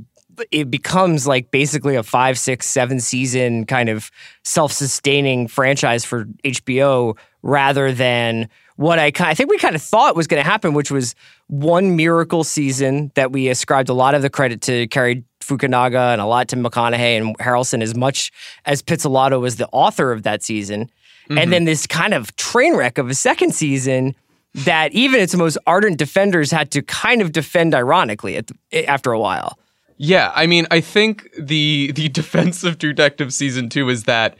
it 0.50 0.70
becomes 0.70 1.26
like 1.26 1.50
basically 1.50 1.96
a 1.96 2.02
five, 2.02 2.38
six, 2.38 2.66
seven 2.66 3.00
season 3.00 3.66
kind 3.66 3.88
of 3.88 4.10
self 4.42 4.72
sustaining 4.72 5.48
franchise 5.48 6.04
for 6.04 6.24
HBO 6.44 7.16
rather 7.42 7.92
than 7.92 8.48
what 8.76 8.98
I, 8.98 9.12
I 9.20 9.34
think 9.34 9.50
we 9.50 9.58
kind 9.58 9.76
of 9.76 9.82
thought 9.82 10.16
was 10.16 10.26
going 10.26 10.42
to 10.42 10.48
happen, 10.48 10.74
which 10.74 10.90
was 10.90 11.14
one 11.46 11.96
miracle 11.96 12.42
season 12.42 13.12
that 13.14 13.30
we 13.30 13.48
ascribed 13.48 13.88
a 13.88 13.94
lot 13.94 14.14
of 14.14 14.22
the 14.22 14.30
credit 14.30 14.62
to 14.62 14.86
Cary 14.88 15.24
Fukunaga 15.40 16.12
and 16.12 16.20
a 16.20 16.26
lot 16.26 16.48
to 16.48 16.56
McConaughey 16.56 17.20
and 17.20 17.38
Harrelson 17.38 17.82
as 17.82 17.94
much 17.94 18.32
as 18.64 18.82
Pizzolatto 18.82 19.40
was 19.40 19.56
the 19.56 19.68
author 19.68 20.10
of 20.10 20.22
that 20.24 20.42
season. 20.42 20.90
Mm-hmm. 21.28 21.38
And 21.38 21.52
then 21.52 21.64
this 21.64 21.86
kind 21.86 22.14
of 22.14 22.34
train 22.36 22.76
wreck 22.76 22.98
of 22.98 23.08
a 23.08 23.14
second 23.14 23.54
season 23.54 24.14
that 24.54 24.92
even 24.92 25.20
its 25.20 25.34
most 25.34 25.58
ardent 25.66 25.98
defenders 25.98 26.50
had 26.50 26.70
to 26.72 26.82
kind 26.82 27.20
of 27.22 27.32
defend 27.32 27.74
ironically 27.74 28.36
at, 28.36 28.50
after 28.86 29.12
a 29.12 29.18
while. 29.18 29.58
Yeah, 29.96 30.32
I 30.34 30.46
mean, 30.46 30.66
I 30.70 30.80
think 30.80 31.30
the 31.38 31.92
the 31.92 32.08
defense 32.20 32.64
of 32.64 32.78
Detective 32.78 33.32
season 33.32 33.68
two 33.68 33.88
is 33.88 34.04
that 34.04 34.36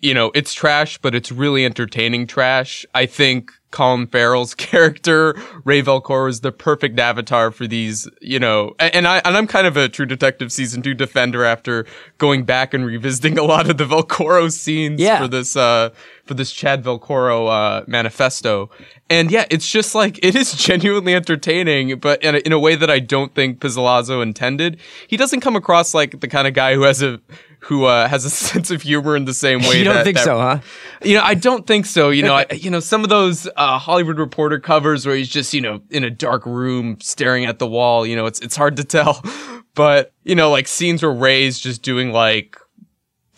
you 0.00 0.14
know, 0.14 0.30
it's 0.34 0.54
trash, 0.54 0.98
but 0.98 1.14
it's 1.14 1.30
really 1.30 1.64
entertaining 1.64 2.26
trash. 2.26 2.86
I 2.94 3.06
think 3.06 3.52
Colin 3.70 4.06
Farrell's 4.08 4.54
character, 4.56 5.34
Ray 5.64 5.82
Velcoro, 5.82 6.28
is 6.28 6.40
the 6.40 6.50
perfect 6.52 6.98
avatar 6.98 7.50
for 7.50 7.66
these, 7.66 8.08
you 8.20 8.38
know, 8.38 8.74
and 8.78 9.06
I, 9.06 9.18
and 9.24 9.36
I'm 9.36 9.46
kind 9.46 9.66
of 9.66 9.76
a 9.76 9.88
True 9.88 10.06
Detective 10.06 10.50
season 10.52 10.82
two 10.82 10.94
defender 10.94 11.44
after 11.44 11.86
going 12.18 12.44
back 12.44 12.74
and 12.74 12.84
revisiting 12.84 13.38
a 13.38 13.42
lot 13.44 13.70
of 13.70 13.76
the 13.76 13.84
Velcoro 13.86 14.50
scenes 14.50 15.00
Yeah. 15.00 15.20
for 15.20 15.28
this, 15.28 15.54
uh, 15.56 15.90
for 16.24 16.34
this 16.34 16.50
Chad 16.50 16.82
Velcoro, 16.82 17.48
uh, 17.48 17.84
manifesto. 17.86 18.70
And 19.08 19.30
yeah, 19.30 19.44
it's 19.50 19.70
just 19.70 19.94
like, 19.94 20.18
it 20.24 20.34
is 20.34 20.52
genuinely 20.54 21.14
entertaining, 21.14 21.98
but 22.00 22.22
in 22.24 22.34
a, 22.34 22.38
in 22.38 22.52
a 22.52 22.58
way 22.58 22.74
that 22.74 22.90
I 22.90 22.98
don't 22.98 23.34
think 23.34 23.60
Pizzolatto 23.60 24.22
intended. 24.22 24.78
He 25.06 25.16
doesn't 25.16 25.40
come 25.40 25.56
across 25.56 25.94
like 25.94 26.20
the 26.20 26.28
kind 26.28 26.48
of 26.48 26.54
guy 26.54 26.74
who 26.74 26.82
has 26.82 27.02
a, 27.02 27.20
who, 27.60 27.84
uh, 27.84 28.08
has 28.08 28.24
a 28.24 28.30
sense 28.48 28.70
of 28.70 28.82
humor 28.82 29.16
in 29.16 29.24
the 29.24 29.34
same 29.34 29.60
way 29.60 29.78
You 29.78 29.84
don't 29.84 29.94
that- 29.96 30.04
think 30.04 30.16
that- 30.16 30.24
so, 30.24 30.38
huh? 30.38 30.60
you 31.02 31.14
know, 31.16 31.22
I 31.22 31.34
don't 31.34 31.66
think 31.66 31.86
so. 31.86 32.10
You 32.10 32.22
know, 32.22 32.34
I, 32.34 32.46
you 32.52 32.70
know, 32.70 32.80
some 32.80 33.02
of 33.04 33.10
those 33.10 33.48
uh, 33.56 33.78
Hollywood 33.78 34.18
Reporter 34.18 34.58
covers 34.60 35.06
where 35.06 35.14
he's 35.16 35.28
just, 35.28 35.52
you 35.54 35.60
know, 35.60 35.80
in 35.90 36.04
a 36.04 36.10
dark 36.10 36.46
room 36.46 36.98
staring 37.00 37.44
at 37.46 37.58
the 37.58 37.66
wall. 37.66 38.06
You 38.06 38.16
know, 38.16 38.26
it's 38.26 38.40
it's 38.40 38.56
hard 38.56 38.76
to 38.76 38.84
tell. 38.84 39.22
But 39.74 40.12
you 40.24 40.34
know, 40.34 40.50
like 40.50 40.66
scenes 40.66 41.00
where 41.00 41.12
Ray's 41.12 41.58
just 41.60 41.82
doing 41.82 42.10
like 42.12 42.56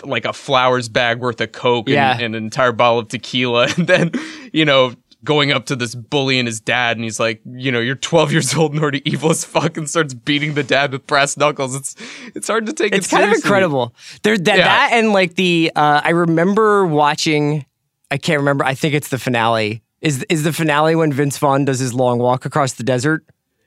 like 0.03 0.25
a 0.25 0.33
flowers 0.33 0.89
bag 0.89 1.21
worth 1.21 1.41
of 1.43 1.53
coke 1.53 1.89
and, 2.15 2.23
and 2.23 2.35
an 2.35 2.43
entire 2.43 2.73
bottle 2.73 3.01
of 3.01 3.09
tequila, 3.09 3.69
and 3.77 3.87
then 3.87 4.13
you 4.53 4.65
know. 4.65 4.95
Going 5.25 5.53
up 5.53 5.67
to 5.67 5.77
this 5.77 5.95
bully 5.95 6.39
and 6.41 6.49
his 6.49 6.61
dad, 6.61 6.97
and 6.97 7.05
he's 7.05 7.21
like, 7.21 7.41
"You 7.45 7.71
know, 7.71 7.79
you're 7.79 7.95
12 7.95 8.33
years 8.33 8.55
old 8.55 8.73
and 8.75 8.83
already 8.83 9.03
evil 9.09 9.31
as 9.31 9.45
fuck," 9.45 9.77
and 9.77 9.89
starts 9.89 10.15
beating 10.15 10.55
the 10.55 10.65
dad 10.65 10.91
with 10.91 11.07
brass 11.07 11.37
knuckles. 11.37 11.77
It's 11.77 11.95
it's 12.35 12.49
hard 12.49 12.67
to 12.67 12.73
take. 12.73 12.93
It's 12.93 13.07
it 13.07 13.11
kind 13.17 13.31
of 13.31 13.37
incredible. 13.37 13.95
There, 14.25 14.37
that, 14.37 14.59
Yeah. 14.59 14.65
that 14.65 14.91
and 14.95 15.13
like 15.13 15.35
the 15.37 15.71
uh, 15.77 16.01
I 16.03 16.11
remember 16.11 16.85
watching. 16.87 17.65
I 18.11 18.19
can't 18.19 18.41
remember. 18.41 18.65
I 18.65 18.75
think 18.75 18.95
it's 18.95 19.09
the 19.09 19.19
finale. 19.19 19.83
Is 20.01 20.25
is 20.29 20.43
the 20.43 20.53
finale 20.53 20.97
when 20.97 21.13
Vince 21.13 21.39
Vaughn 21.39 21.65
does 21.65 21.79
his 21.79 21.95
long 21.95 22.19
walk 22.19 22.45
across 22.45 22.73
the 22.73 22.83
desert? 22.83 23.25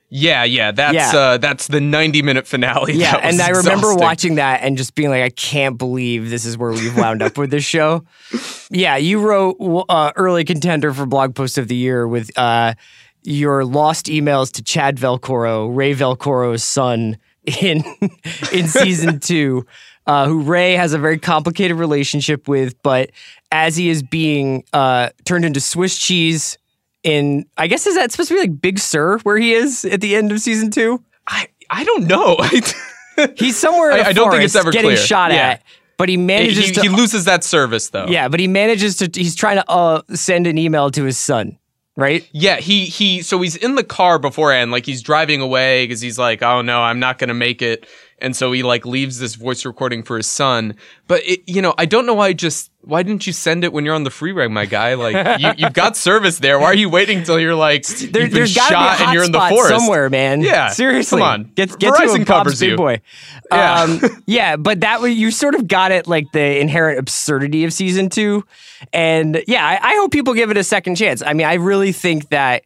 Yeah, 0.08 0.44
yeah, 0.44 0.70
that's 0.70 0.94
Yeah. 1.12 1.18
uh 1.18 1.36
that's 1.38 1.66
the 1.66 1.80
90 1.80 2.22
minute 2.22 2.46
finale. 2.46 2.92
Yeah, 2.96 3.16
and 3.16 3.40
I 3.40 3.48
remember 3.48 3.72
exhausting. 3.92 4.00
watching 4.00 4.34
that 4.36 4.62
and 4.62 4.76
just 4.76 4.94
being 4.94 5.10
like, 5.10 5.22
I 5.22 5.30
can't 5.30 5.76
believe 5.78 6.30
this 6.30 6.44
is 6.44 6.56
where 6.56 6.70
we've 6.70 6.96
wound 6.96 7.22
up 7.22 7.36
with 7.38 7.50
this 7.50 7.64
show. 7.64 8.04
Yeah, 8.68 8.96
you 8.96 9.20
wrote 9.20 9.56
uh, 9.88 10.12
early 10.16 10.42
contender 10.44 10.92
for 10.92 11.06
blog 11.06 11.36
post 11.36 11.56
of 11.56 11.68
the 11.68 11.76
year 11.76 12.08
with 12.08 12.36
uh, 12.36 12.74
your 13.22 13.64
lost 13.64 14.06
emails 14.06 14.50
to 14.54 14.62
Chad 14.62 14.96
Velcoro, 14.96 15.68
Ray 15.74 15.94
Velcoro's 15.94 16.64
son 16.64 17.16
in 17.60 17.84
in 18.52 18.66
season 18.66 19.20
two, 19.20 19.64
uh, 20.08 20.26
who 20.26 20.40
Ray 20.42 20.72
has 20.74 20.94
a 20.94 20.98
very 20.98 21.16
complicated 21.18 21.76
relationship 21.76 22.48
with, 22.48 22.74
but 22.82 23.10
as 23.52 23.76
he 23.76 23.88
is 23.88 24.02
being 24.02 24.64
uh, 24.72 25.10
turned 25.24 25.44
into 25.44 25.60
Swiss 25.60 25.96
cheese. 25.96 26.58
In 27.06 27.46
I 27.56 27.66
guess 27.68 27.86
is 27.86 27.94
that 27.94 28.10
supposed 28.12 28.28
to 28.28 28.34
be 28.34 28.40
like 28.40 28.60
Big 28.60 28.78
Sur 28.78 29.18
where 29.20 29.36
he 29.38 29.52
is 29.52 29.84
at 29.84 30.00
the 30.00 30.16
end 30.16 30.32
of 30.32 30.40
season 30.40 30.70
two? 30.70 31.02
I 31.26 31.48
I 31.70 31.84
don't 31.84 32.06
know. 32.06 32.36
He's 33.36 33.56
somewhere. 33.56 33.92
In 33.92 34.04
I- 34.04 34.08
I 34.08 34.12
don't 34.12 34.30
think 34.30 34.42
it's 34.44 34.54
ever 34.56 34.70
getting 34.70 34.90
clear. 34.90 34.96
shot 34.98 35.30
Yeah. 35.32 35.50
at, 35.50 35.62
but 35.96 36.08
he 36.08 36.16
manages 36.16 36.66
he, 36.66 36.72
to. 36.72 36.80
he 36.82 36.88
loses 36.88 37.24
that 37.24 37.44
service 37.44 37.88
though. 37.90 38.06
yeah, 38.08 38.28
but 38.28 38.40
he 38.40 38.46
manages 38.48 38.96
to. 38.98 39.10
He's 39.14 39.34
trying 39.34 39.56
to 39.56 39.70
uh, 39.70 40.02
send 40.14 40.46
an 40.46 40.58
email 40.58 40.90
to 40.90 41.04
his 41.04 41.16
son, 41.16 41.58
right? 41.96 42.28
Yeah, 42.32 42.56
he 42.56 42.84
he 42.86 43.22
so 43.22 43.40
he's 43.40 43.56
in 43.56 43.74
the 43.76 43.84
car 43.84 44.18
beforehand, 44.18 44.70
like 44.70 44.84
he's 44.84 45.00
driving 45.00 45.40
away 45.40 45.84
because 45.84 46.00
he's 46.00 46.18
like, 46.18 46.42
oh 46.42 46.60
no, 46.60 46.80
I'm 46.82 46.98
not 47.00 47.18
gonna 47.18 47.34
make 47.34 47.62
it, 47.62 47.86
and 48.18 48.34
so 48.34 48.52
he 48.52 48.62
like 48.62 48.86
leaves 48.86 49.18
this 49.18 49.34
voice 49.34 49.64
recording 49.64 50.02
for 50.02 50.16
his 50.16 50.26
son. 50.26 50.74
But 51.06 51.22
it, 51.24 51.42
you 51.46 51.60
know, 51.60 51.74
I 51.76 51.84
don't 51.84 52.06
know 52.06 52.14
why 52.14 52.32
just 52.32 52.70
why 52.80 53.02
didn't 53.02 53.26
you 53.26 53.32
send 53.32 53.64
it 53.64 53.72
when 53.72 53.84
you're 53.84 53.94
on 53.94 54.04
the 54.04 54.10
freeway, 54.10 54.46
my 54.48 54.64
guy? 54.64 54.94
Like 54.94 55.40
you, 55.40 55.52
you've 55.58 55.74
got 55.74 55.96
service 55.96 56.38
there. 56.38 56.58
Why 56.58 56.66
are 56.66 56.74
you 56.74 56.88
waiting 56.88 57.24
till 57.24 57.38
you're 57.38 57.54
like 57.54 57.86
There, 57.86 58.22
you've 58.22 58.32
been 58.32 58.42
got 58.54 58.70
shot 58.70 59.00
and 59.00 59.12
you're 59.12 59.24
in 59.24 59.32
the 59.32 59.40
forest 59.40 59.68
somewhere, 59.68 60.08
man. 60.08 60.40
Yeah, 60.40 60.68
seriously. 60.68 61.20
come 61.20 61.28
on. 61.28 61.52
get 61.54 61.78
get 61.78 61.94
to 61.94 62.02
a 62.04 62.06
Bob's 62.06 62.24
covers 62.24 62.62
you. 62.62 62.76
boy. 62.76 63.02
Yeah. 63.50 63.82
Um, 63.82 64.00
yeah, 64.26 64.56
but 64.56 64.80
that 64.80 65.02
way 65.02 65.10
you 65.10 65.30
sort 65.30 65.54
of 65.54 65.68
got 65.68 65.92
it 65.92 66.06
like 66.06 66.32
the 66.32 66.58
inherent 66.58 66.98
absurdity 66.98 67.64
of 67.64 67.72
season 67.72 68.08
two, 68.08 68.44
and 68.92 69.42
yeah, 69.46 69.66
I, 69.66 69.90
I 69.90 69.96
hope 69.96 70.10
people 70.10 70.32
give 70.32 70.50
it 70.50 70.56
a 70.56 70.64
second 70.64 70.96
chance. 70.96 71.22
I 71.22 71.32
mean, 71.34 71.46
I 71.46 71.54
really 71.54 71.92
think 71.92 72.30
that. 72.30 72.64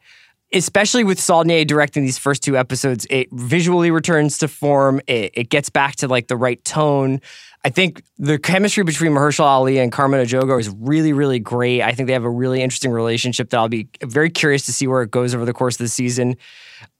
Especially 0.52 1.04
with 1.04 1.20
Saulnier 1.20 1.64
directing 1.64 2.02
these 2.02 2.18
first 2.18 2.42
two 2.42 2.56
episodes, 2.56 3.06
it 3.08 3.28
visually 3.30 3.90
returns 3.90 4.38
to 4.38 4.48
form. 4.48 5.00
It, 5.06 5.30
it 5.34 5.48
gets 5.48 5.70
back 5.70 5.96
to 5.96 6.08
like 6.08 6.26
the 6.26 6.36
right 6.36 6.62
tone. 6.64 7.20
I 7.64 7.68
think 7.68 8.02
the 8.18 8.38
chemistry 8.38 8.84
between 8.84 9.12
Mahershala 9.12 9.46
Ali 9.46 9.78
and 9.78 9.92
Carmen 9.92 10.24
Ejogo 10.24 10.58
is 10.58 10.70
really, 10.70 11.12
really 11.12 11.38
great. 11.38 11.82
I 11.82 11.92
think 11.92 12.06
they 12.06 12.14
have 12.14 12.24
a 12.24 12.30
really 12.30 12.62
interesting 12.62 12.90
relationship 12.90 13.50
that 13.50 13.58
I'll 13.58 13.68
be 13.68 13.88
very 14.02 14.30
curious 14.30 14.64
to 14.66 14.72
see 14.72 14.86
where 14.86 15.02
it 15.02 15.10
goes 15.10 15.34
over 15.34 15.44
the 15.44 15.52
course 15.52 15.74
of 15.74 15.84
the 15.84 15.88
season. 15.88 16.36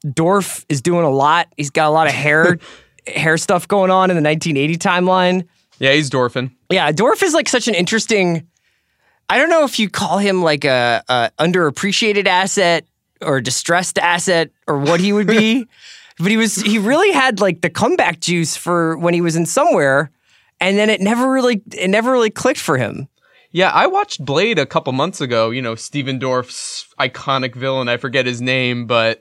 Dorff 0.05 0.65
is 0.69 0.83
doing 0.83 1.05
a 1.05 1.11
lot. 1.11 1.49
He's 1.57 1.71
got 1.71 1.89
a 1.89 1.91
lot 1.91 2.07
of 2.07 2.13
hair 2.13 2.59
hair 3.07 3.39
stuff 3.39 3.67
going 3.67 3.91
on 3.91 4.11
in 4.11 4.17
the 4.17 4.23
1980 4.23 4.77
timeline. 4.77 5.49
Yeah, 5.79 5.93
he's 5.93 6.11
Dorfin. 6.11 6.53
Yeah, 6.71 6.93
Dorff 6.93 7.23
is 7.23 7.33
like 7.33 7.49
such 7.49 7.67
an 7.67 7.75
interesting. 7.75 8.47
I 9.31 9.39
don't 9.39 9.49
know 9.49 9.65
if 9.65 9.79
you 9.79 9.89
call 9.89 10.19
him 10.19 10.43
like 10.43 10.65
a, 10.65 11.03
a 11.09 11.31
underappreciated 11.39 12.27
asset 12.27 12.85
or 13.23 13.41
distressed 13.41 13.99
asset 13.99 14.51
or 14.67 14.79
what 14.79 15.01
he 15.01 15.13
would 15.13 15.27
be, 15.27 15.67
but 16.19 16.31
he 16.31 16.37
was 16.37 16.57
he 16.57 16.79
really 16.79 17.13
had 17.13 17.41
like 17.41 17.61
the 17.61 17.71
comeback 17.71 18.21
juice 18.21 18.57
for 18.57 18.97
when 18.99 19.15
he 19.15 19.21
was 19.21 19.37
in 19.37 19.47
somewhere, 19.47 20.11
and 20.61 20.79
then 20.79 20.91
it 20.91 21.01
never 21.01 21.31
really 21.31 21.63
it 21.73 21.89
never 21.89 22.13
really 22.13 22.31
clicked 22.31 22.61
for 22.61 22.77
him. 22.77 23.09
Yeah, 23.53 23.71
I 23.71 23.89
watched 23.89 24.25
Blade 24.25 24.59
a 24.59 24.67
couple 24.67 24.93
months 24.93 25.21
ago. 25.21 25.51
You 25.51 25.63
know, 25.63 25.75
Stephen 25.75 26.19
Dorff's 26.19 26.87
iconic 27.01 27.55
villain. 27.55 27.89
I 27.89 27.97
forget 27.97 28.27
his 28.27 28.41
name, 28.41 28.87
but 28.87 29.21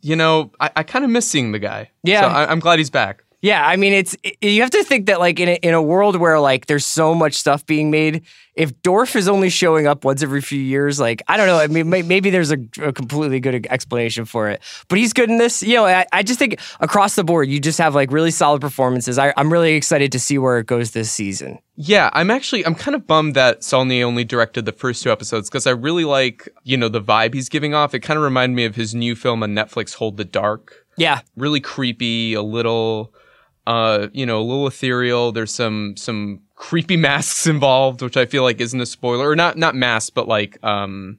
you 0.00 0.16
know, 0.16 0.50
I, 0.60 0.70
I 0.76 0.82
kind 0.82 1.04
of 1.04 1.10
miss 1.10 1.28
seeing 1.28 1.52
the 1.52 1.58
guy. 1.58 1.90
Yeah. 2.02 2.22
so 2.22 2.26
I, 2.28 2.50
I'm 2.50 2.58
glad 2.58 2.78
he's 2.78 2.90
back. 2.90 3.21
Yeah, 3.42 3.66
I 3.66 3.74
mean, 3.76 3.92
it's 3.92 4.16
it- 4.22 4.36
you 4.40 4.62
have 4.62 4.70
to 4.70 4.84
think 4.84 5.06
that 5.06 5.18
like 5.18 5.40
in 5.40 5.48
a, 5.48 5.54
in 5.62 5.74
a 5.74 5.82
world 5.82 6.16
where 6.16 6.38
like 6.38 6.66
there's 6.66 6.86
so 6.86 7.12
much 7.14 7.34
stuff 7.34 7.66
being 7.66 7.90
made, 7.90 8.22
if 8.54 8.72
Dorff 8.82 9.16
is 9.16 9.26
only 9.28 9.50
showing 9.50 9.86
up 9.88 10.04
once 10.04 10.22
every 10.22 10.40
few 10.40 10.60
years, 10.60 11.00
like 11.00 11.22
I 11.26 11.36
don't 11.36 11.46
know, 11.48 11.58
I 11.58 11.66
mean, 11.66 11.90
may, 11.90 12.02
maybe 12.02 12.30
there's 12.30 12.52
a, 12.52 12.58
a 12.80 12.92
completely 12.92 13.40
good 13.40 13.66
explanation 13.68 14.26
for 14.26 14.48
it. 14.48 14.62
But 14.88 14.98
he's 14.98 15.12
good 15.12 15.28
in 15.28 15.38
this. 15.38 15.60
You 15.60 15.74
know, 15.74 15.86
I, 15.86 16.06
I 16.12 16.22
just 16.22 16.38
think 16.38 16.60
across 16.78 17.16
the 17.16 17.24
board, 17.24 17.48
you 17.48 17.58
just 17.58 17.78
have 17.78 17.96
like 17.96 18.12
really 18.12 18.30
solid 18.30 18.60
performances. 18.60 19.18
I, 19.18 19.34
I'm 19.36 19.52
really 19.52 19.72
excited 19.74 20.12
to 20.12 20.20
see 20.20 20.38
where 20.38 20.58
it 20.60 20.66
goes 20.66 20.92
this 20.92 21.10
season. 21.10 21.58
Yeah, 21.74 22.10
I'm 22.12 22.30
actually 22.30 22.64
I'm 22.64 22.76
kind 22.76 22.94
of 22.94 23.08
bummed 23.08 23.34
that 23.34 23.64
Saulnier 23.64 24.06
only 24.06 24.22
directed 24.22 24.66
the 24.66 24.72
first 24.72 25.02
two 25.02 25.10
episodes 25.10 25.48
because 25.50 25.66
I 25.66 25.70
really 25.72 26.04
like 26.04 26.48
you 26.62 26.76
know 26.76 26.88
the 26.88 27.02
vibe 27.02 27.34
he's 27.34 27.48
giving 27.48 27.74
off. 27.74 27.92
It 27.92 28.00
kind 28.00 28.18
of 28.18 28.22
reminded 28.22 28.54
me 28.54 28.66
of 28.66 28.76
his 28.76 28.94
new 28.94 29.16
film 29.16 29.42
on 29.42 29.50
Netflix, 29.52 29.94
Hold 29.94 30.16
the 30.16 30.24
Dark. 30.24 30.86
Yeah, 30.96 31.22
Really 31.36 31.58
creepy, 31.60 32.34
a 32.34 32.42
little, 32.42 33.14
uh, 33.66 34.08
you 34.12 34.26
know, 34.26 34.40
a 34.40 34.44
little 34.44 34.66
ethereal. 34.66 35.32
There's 35.32 35.52
some 35.52 35.96
some 35.96 36.40
creepy 36.54 36.96
masks 37.08 37.46
involved, 37.46 38.02
which 38.02 38.16
I 38.16 38.26
feel 38.26 38.42
like 38.42 38.60
isn't 38.60 38.80
a 38.80 38.86
spoiler, 38.86 39.28
or 39.28 39.36
not 39.36 39.56
not 39.56 39.74
masks, 39.74 40.10
but 40.10 40.28
like 40.28 40.62
um, 40.64 41.18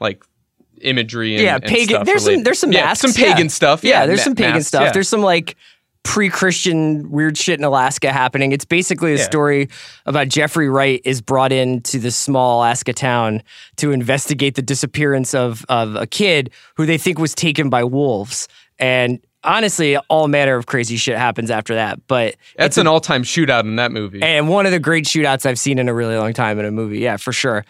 like 0.00 0.24
imagery. 0.80 1.34
And, 1.34 1.42
yeah, 1.42 1.54
and 1.56 1.64
pagan. 1.64 1.88
stuff 1.96 2.06
There's 2.06 2.24
some 2.24 2.42
there's 2.42 2.58
some 2.58 2.72
yeah, 2.72 2.84
masks, 2.86 3.02
some 3.02 3.12
pagan 3.12 3.46
yeah. 3.46 3.50
stuff. 3.50 3.84
Yeah, 3.84 4.00
Yeah, 4.00 4.06
there's 4.06 4.20
ma- 4.20 4.24
some 4.24 4.34
pagan 4.34 4.52
masks, 4.54 4.68
stuff. 4.68 4.92
There's 4.92 5.08
some 5.08 5.22
like 5.22 5.56
pre-Christian 6.02 7.10
weird 7.10 7.36
shit 7.36 7.58
in 7.58 7.64
Alaska 7.64 8.12
happening. 8.12 8.52
It's 8.52 8.66
basically 8.66 9.14
a 9.14 9.16
Yeah. 9.16 9.24
story 9.24 9.68
about 10.04 10.28
Jeffrey 10.28 10.68
Wright 10.68 11.00
is 11.04 11.22
brought 11.22 11.50
into 11.50 11.98
this 11.98 12.14
small 12.14 12.58
Alaska 12.60 12.92
town 12.92 13.42
to 13.76 13.90
investigate 13.90 14.54
the 14.54 14.62
disappearance 14.62 15.34
of 15.34 15.64
of 15.68 15.96
a 15.96 16.06
kid 16.06 16.50
who 16.76 16.84
they 16.86 16.98
think 16.98 17.18
was 17.18 17.34
taken 17.34 17.70
by 17.70 17.82
wolves. 17.84 18.48
And 18.78 19.18
honestly, 19.44 19.96
all 20.08 20.28
manner 20.28 20.56
of 20.56 20.66
crazy 20.66 20.96
shit 20.96 21.16
happens 21.16 21.50
after 21.50 21.74
that. 21.74 22.06
But 22.06 22.36
That's 22.56 22.76
an 22.78 22.86
all-time 22.86 23.22
shootout 23.22 23.60
in 23.62 23.76
that 23.76 23.92
movie. 23.92 24.22
and 24.22 24.48
one 24.48 24.66
of 24.66 24.72
the 24.72 24.78
great 24.78 25.04
shootouts 25.04 25.46
I've 25.46 25.58
seen 25.58 25.78
in 25.78 25.88
a 25.88 25.94
really 25.94 26.16
long 26.16 26.32
time 26.32 26.58
in 26.58 26.64
a 26.64 26.70
movie. 26.70 26.98
Yeah, 26.98 27.16
for 27.16 27.32
sure. 27.32 27.64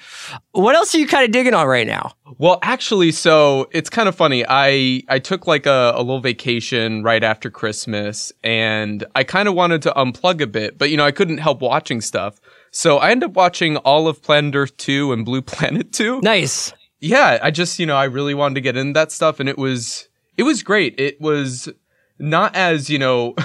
What 0.53 0.75
else 0.75 0.95
are 0.95 0.99
you 0.99 1.07
kind 1.07 1.25
of 1.25 1.31
digging 1.33 1.55
on 1.55 1.67
right 1.67 1.87
now? 1.87 2.13
Well, 2.39 2.59
actually, 2.63 3.13
so 3.13 3.69
it's 3.73 3.91
kind 3.91 4.09
of 4.09 4.15
funny. 4.15 4.45
I 4.49 5.03
I 5.09 5.19
took 5.19 5.47
like 5.47 5.67
a, 5.67 5.93
a 5.95 5.99
little 6.01 6.21
vacation 6.21 7.03
right 7.03 7.23
after 7.23 7.51
Christmas, 7.51 8.33
and 8.43 9.05
I 9.15 9.25
kind 9.25 9.49
of 9.49 9.55
wanted 9.55 9.83
to 9.83 9.93
unplug 9.93 10.41
a 10.41 10.47
bit, 10.47 10.79
but 10.79 10.91
you 10.91 10.97
know 10.97 11.05
I 11.05 11.11
couldn't 11.13 11.39
help 11.39 11.61
watching 11.61 12.01
stuff. 12.01 12.41
So 12.71 12.99
I 12.99 13.11
ended 13.11 13.31
up 13.31 13.37
watching 13.37 13.77
all 13.79 14.09
of 14.09 14.21
Planet 14.21 14.55
Earth 14.57 14.77
2 14.79 15.13
and 15.13 15.25
Blue 15.25 15.43
Planet 15.53 15.93
2. 15.93 16.21
Nice. 16.23 16.73
Yeah, 17.01 17.39
I 17.43 17.51
just 17.51 17.79
you 17.79 17.87
know 17.87 17.97
I 17.97 18.05
really 18.05 18.35
wanted 18.35 18.55
to 18.57 18.61
get 18.63 18.77
into 18.77 18.95
that 18.99 19.13
stuff, 19.13 19.39
and 19.39 19.49
it 19.49 19.59
was 19.59 20.09
it 20.37 20.43
was 20.43 20.63
great. 20.63 20.95
It 20.99 21.21
was 21.21 21.69
not 22.19 22.55
as 22.57 22.91
you 22.91 22.99
know. 22.99 23.35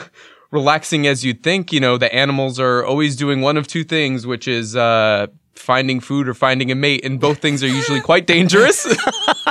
relaxing 0.52 1.06
as 1.06 1.24
you'd 1.24 1.44
think 1.44 1.72
you 1.72 1.80
know 1.80 1.96
the 1.96 2.12
animals 2.12 2.60
are 2.60 2.84
always 2.84 3.16
doing 3.16 3.40
one 3.40 3.56
of 3.56 3.68
two 3.68 3.84
things 3.84 4.26
which 4.26 4.48
is 4.48 4.76
uh 4.76 5.28
finding 5.54 6.00
food 6.00 6.28
or 6.28 6.34
finding 6.34 6.72
a 6.72 6.76
mate 6.76 7.06
and 7.06 7.20
both 7.20 7.38
things 7.38 7.64
are 7.64 7.68
usually 7.68 8.02
quite 8.02 8.26
dangerous 8.26 8.88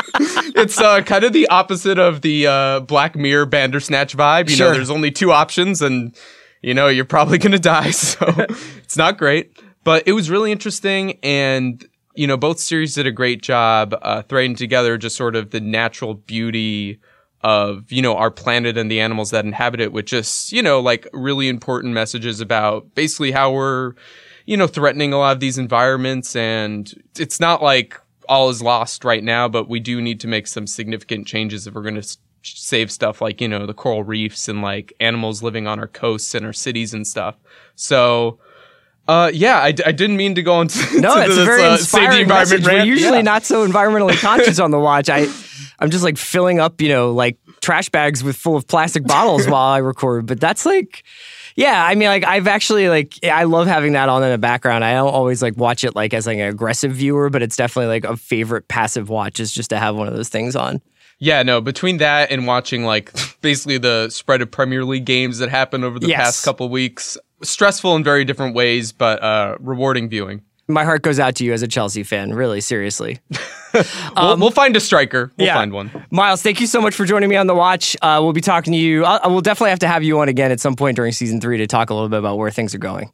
it's 0.56 0.80
uh, 0.80 1.00
kind 1.02 1.22
of 1.24 1.32
the 1.32 1.46
opposite 1.48 1.98
of 1.98 2.22
the 2.22 2.46
uh, 2.46 2.80
Black 2.80 3.14
Mirror 3.14 3.46
Bandersnatch 3.46 4.16
vibe. 4.16 4.48
You 4.48 4.56
Sure. 4.56 4.68
know, 4.68 4.74
there's 4.74 4.90
only 4.90 5.10
two 5.10 5.30
options, 5.32 5.80
and 5.82 6.16
you 6.62 6.74
know 6.74 6.88
you're 6.88 7.04
probably 7.04 7.38
gonna 7.44 7.58
die, 7.58 7.90
so 7.90 8.26
it's 8.82 8.96
not 8.96 9.18
great. 9.18 9.56
But 9.84 10.02
it 10.06 10.12
was 10.12 10.28
really 10.30 10.52
interesting 10.52 11.18
and 11.22 11.86
you 12.14 12.26
know, 12.26 12.36
both 12.36 12.58
series 12.58 12.96
did 12.96 13.06
a 13.06 13.12
great 13.12 13.42
job 13.42 13.94
uh, 14.02 14.22
threading 14.22 14.56
together 14.56 14.98
just 14.98 15.14
sort 15.14 15.36
of 15.36 15.50
the 15.50 15.60
natural 15.60 16.14
beauty 16.14 16.98
of 17.42 17.90
you 17.92 18.02
know 18.02 18.16
our 18.16 18.30
planet 18.30 18.76
and 18.76 18.90
the 18.90 19.00
animals 19.00 19.30
that 19.30 19.44
inhabit 19.44 19.80
it 19.80 19.92
with 19.92 20.06
just 20.06 20.52
you 20.52 20.60
know 20.62 20.80
like 20.80 21.06
really 21.12 21.48
important 21.48 21.94
messages 21.94 22.40
about 22.40 22.92
basically 22.96 23.30
how 23.30 23.52
we're 23.52 23.92
you 24.44 24.56
know 24.56 24.66
threatening 24.66 25.12
a 25.12 25.18
lot 25.18 25.32
of 25.32 25.40
these 25.40 25.56
environments 25.58 26.34
and 26.34 26.94
it's 27.16 27.38
not 27.38 27.62
like 27.62 28.00
all 28.28 28.48
is 28.48 28.60
lost 28.60 29.04
right 29.04 29.22
now 29.22 29.46
but 29.48 29.68
we 29.68 29.78
do 29.78 30.00
need 30.02 30.18
to 30.18 30.26
make 30.26 30.48
some 30.48 30.66
significant 30.66 31.26
changes 31.28 31.66
if 31.66 31.74
we're 31.74 31.82
going 31.82 31.94
to 31.94 32.00
s- 32.00 32.18
save 32.42 32.90
stuff 32.90 33.20
like 33.20 33.40
you 33.40 33.46
know 33.46 33.66
the 33.66 33.74
coral 33.74 34.02
reefs 34.02 34.48
and 34.48 34.60
like 34.60 34.92
animals 34.98 35.40
living 35.40 35.66
on 35.68 35.78
our 35.78 35.86
coasts 35.86 36.34
and 36.34 36.44
our 36.44 36.52
cities 36.52 36.92
and 36.92 37.06
stuff 37.06 37.36
so 37.76 38.38
uh, 39.06 39.30
yeah, 39.32 39.58
I, 39.62 39.72
d- 39.72 39.82
I 39.86 39.92
didn't 39.92 40.18
mean 40.18 40.34
to 40.34 40.42
go 40.42 40.60
into 40.60 40.78
No, 41.00 41.14
to 41.14 41.20
it's 41.22 41.28
this, 41.30 41.38
a 41.38 41.44
very 41.46 41.62
uh, 41.62 41.72
inspiring 41.72 42.20
environment 42.24 42.28
message. 42.28 42.66
We're 42.66 42.84
usually 42.84 43.16
Yeah. 43.18 43.22
not 43.22 43.42
so 43.42 43.66
environmentally 43.66 44.20
conscious 44.20 44.58
on 44.58 44.70
the 44.70 44.78
watch. 44.78 45.08
I, 45.08 45.20
I'm 45.78 45.90
just 45.90 46.02
like 46.04 46.16
filling 46.18 46.58
up, 46.60 46.80
you 46.80 46.88
know, 46.88 47.12
like 47.12 47.38
trash 47.60 47.88
bags 47.88 48.24
with 48.24 48.36
full 48.36 48.56
of 48.56 48.66
plastic 48.66 49.04
bottles 49.06 49.46
while 49.48 49.68
I 49.72 49.78
record. 49.78 50.26
But 50.26 50.40
that's 50.40 50.66
like, 50.66 51.04
yeah, 51.56 51.84
I 51.84 51.94
mean, 51.94 52.08
like 52.08 52.24
I've 52.24 52.46
actually 52.48 52.88
like 52.88 53.14
I 53.24 53.44
love 53.44 53.66
having 53.66 53.92
that 53.92 54.08
on 54.08 54.22
in 54.22 54.30
the 54.30 54.38
background. 54.38 54.84
I 54.84 54.94
don't 54.94 55.12
always 55.12 55.42
like 55.42 55.56
watch 55.56 55.84
it 55.84 55.94
like 55.94 56.14
as 56.14 56.26
like 56.26 56.38
an 56.38 56.48
aggressive 56.48 56.92
viewer, 56.92 57.30
but 57.30 57.42
it's 57.42 57.56
definitely 57.56 57.88
like 57.88 58.04
a 58.04 58.16
favorite 58.16 58.68
passive 58.68 59.08
watch 59.08 59.40
is 59.40 59.52
just 59.52 59.70
to 59.70 59.78
have 59.78 59.94
one 59.96 60.08
of 60.08 60.14
those 60.14 60.28
things 60.28 60.56
on. 60.56 60.80
Yeah, 61.20 61.42
no, 61.42 61.60
between 61.60 61.96
that 61.96 62.30
and 62.30 62.46
watching 62.46 62.84
like 62.84 63.12
basically 63.40 63.78
the 63.78 64.08
spread 64.10 64.40
of 64.42 64.50
Premier 64.50 64.84
League 64.84 65.04
games 65.04 65.38
that 65.38 65.48
happened 65.48 65.84
over 65.84 65.98
the 65.98 66.06
Yes. 66.08 66.18
past 66.18 66.44
couple 66.44 66.68
weeks, 66.68 67.18
stressful 67.42 67.96
in 67.96 68.04
very 68.04 68.24
different 68.24 68.54
ways, 68.54 68.92
but 68.92 69.20
uh, 69.22 69.56
rewarding 69.58 70.08
viewing. 70.08 70.42
My 70.68 70.84
heart 70.84 71.02
goes 71.02 71.18
out 71.18 71.34
to 71.36 71.44
you 71.44 71.52
as 71.52 71.62
a 71.62 71.66
Chelsea 71.68 72.02
fan, 72.04 72.34
really, 72.34 72.60
seriously. 72.60 73.18
we'll, 74.16 74.36
we'll 74.38 74.50
find 74.50 74.76
a 74.76 74.80
striker. 74.80 75.30
We'll 75.36 75.46
yeah. 75.46 75.54
find 75.54 75.72
one. 75.72 75.90
Miles, 76.10 76.42
thank 76.42 76.60
you 76.60 76.66
so 76.66 76.80
much 76.80 76.94
for 76.94 77.04
joining 77.04 77.28
me 77.28 77.36
on 77.36 77.46
the 77.46 77.54
watch. 77.54 77.96
Uh, 78.02 78.20
we'll 78.22 78.32
be 78.32 78.40
talking 78.40 78.72
to 78.72 78.78
you. 78.78 79.04
I, 79.04 79.26
will 79.26 79.40
definitely 79.40 79.70
have 79.70 79.78
to 79.80 79.88
have 79.88 80.02
you 80.02 80.18
on 80.20 80.28
again 80.28 80.50
at 80.52 80.60
some 80.60 80.76
point 80.76 80.96
during 80.96 81.12
season 81.12 81.40
three 81.40 81.58
to 81.58 81.66
talk 81.66 81.90
a 81.90 81.94
little 81.94 82.08
bit 82.08 82.18
about 82.18 82.38
where 82.38 82.50
things 82.50 82.74
are 82.74 82.78
going. 82.78 83.12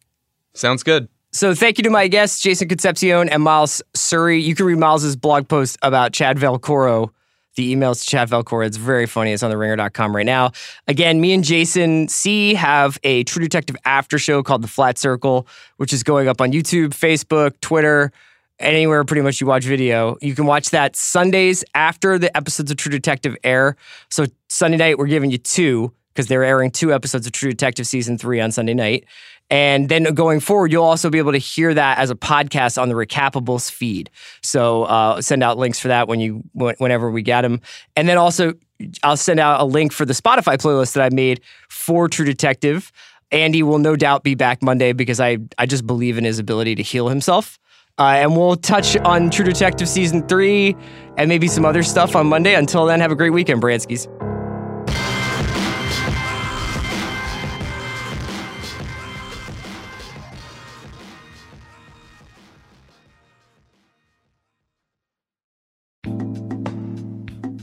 Sounds 0.55 0.83
good. 0.83 1.09
So 1.33 1.53
thank 1.53 1.79
you 1.79 1.85
to 1.85 1.91
my 1.91 2.07
guests, 2.07 2.41
Jason 2.41 2.69
Concepcion 2.69 3.29
and 3.29 3.43
Miles 3.43 3.83
Surrey. 3.93 4.41
You 4.41 4.55
can 4.55 4.67
read 4.67 4.79
Miles's 4.79 5.17
blog 5.17 5.49
post 5.49 5.77
about 5.83 6.13
Chad 6.13 6.37
Velcoro. 6.37 7.11
The 7.57 7.75
emails 7.75 8.05
to 8.05 8.09
Chad 8.09 8.29
Velcoro. 8.29 8.65
It's 8.65 8.77
very 8.77 9.07
funny. 9.07 9.33
It's 9.33 9.43
on 9.43 9.51
the 9.51 9.59
ringer.com 9.59 10.15
right 10.15 10.27
now. 10.27 10.53
Again, 10.87 11.21
me 11.21 11.33
and 11.33 11.43
Jason 11.43 12.07
C 12.07 12.55
have 12.55 12.99
a 13.03 13.25
True 13.25 13.43
Detective 13.43 13.77
after 13.85 14.17
show 14.17 14.45
called 14.45 14.63
The 14.63 14.69
Flat 14.69 14.97
Circle, 14.97 15.47
which 15.77 15.93
is 15.93 16.05
going 16.05 16.29
up 16.29 16.41
on 16.41 16.53
YouTube, 16.53 16.91
Facebook, 16.91 17.61
Twitter, 17.61 18.13
anywhere 18.59 19.05
pretty 19.05 19.23
much 19.23 19.41
you 19.41 19.47
watch 19.47 19.65
video. 19.65 20.17
You 20.21 20.35
can 20.35 20.47
watch 20.47 20.71
that 20.71 20.97
Sundays 20.97 21.65
after 21.75 22.19
the 22.19 22.35
episodes 22.37 22.71
of 22.71 22.77
True 22.77 22.91
Detective 22.91 23.37
air. 23.45 23.77
So 24.11 24.27
Sunday 24.49 24.77
night, 24.77 24.99
we're 24.99 25.07
giving 25.07 25.31
you 25.31 25.39
two 25.39 25.93
because 26.15 26.29
they're 26.29 26.45
airing 26.45 26.71
two 26.71 26.93
episodes 26.93 27.27
of 27.27 27.33
True 27.33 27.51
Detective 27.51 27.87
season 27.87 28.17
three 28.19 28.41
on 28.41 28.53
Sunday 28.53 28.75
night. 28.75 29.05
And 29.51 29.89
then 29.89 30.05
going 30.15 30.41
forward, 30.41 30.73
you'll 30.73 30.85
also 30.85 31.11
be 31.11 31.19
able 31.19 31.33
to 31.33 31.39
hear 31.39 31.75
that 31.75 31.99
as 31.99 32.11
a 32.11 32.15
podcast 32.15 32.81
on 32.81 32.89
the 32.89 32.95
Recappables 32.95 33.71
feed. 33.71 34.11
So 34.43 34.85
uh, 34.85 35.21
send 35.21 35.43
out 35.43 35.59
links 35.59 35.79
for 35.79 35.89
that 35.89 36.09
when 36.09 36.21
you 36.21 36.43
whenever 36.55 37.11
we 37.11 37.23
get 37.23 37.43
them. 37.43 37.61
And 37.95 38.09
then 38.09 38.17
also, 38.17 38.55
I'll 39.03 39.17
send 39.17 39.41
out 39.41 39.61
a 39.61 39.65
link 39.65 39.93
for 39.93 40.07
the 40.07 40.15
Spotify 40.15 40.57
playlist 40.57 40.95
that 40.95 41.03
I 41.03 41.15
made 41.15 41.41
for 41.69 42.09
True 42.09 42.25
Detective. 42.25 42.91
Andy 43.31 43.63
will 43.63 43.79
no 43.79 43.97
doubt 43.97 44.23
be 44.23 44.35
back 44.35 44.63
Monday 44.63 44.93
because 44.93 45.21
I 45.21 45.39
I 45.59 45.67
just 45.67 45.87
believe 45.87 46.17
in 46.17 46.25
his 46.25 46.39
ability 46.39 46.77
to 46.77 46.83
heal 46.83 47.09
himself. 47.09 47.59
Uh, 47.99 48.17
and 48.17 48.37
we'll 48.37 48.57
touch 48.57 48.97
on 48.99 49.31
True 49.31 49.45
Detective 49.45 49.89
season 49.89 50.27
three 50.27 50.77
and 51.17 51.29
maybe 51.29 51.47
some 51.47 51.65
other 51.65 51.83
stuff 51.83 52.17
on 52.17 52.27
Monday. 52.27 52.55
Until 52.55 52.87
then, 52.87 53.01
have 53.01 53.13
a 53.13 53.15
great 53.15 53.31
weekend, 53.31 53.63
Branskis. 53.63 54.09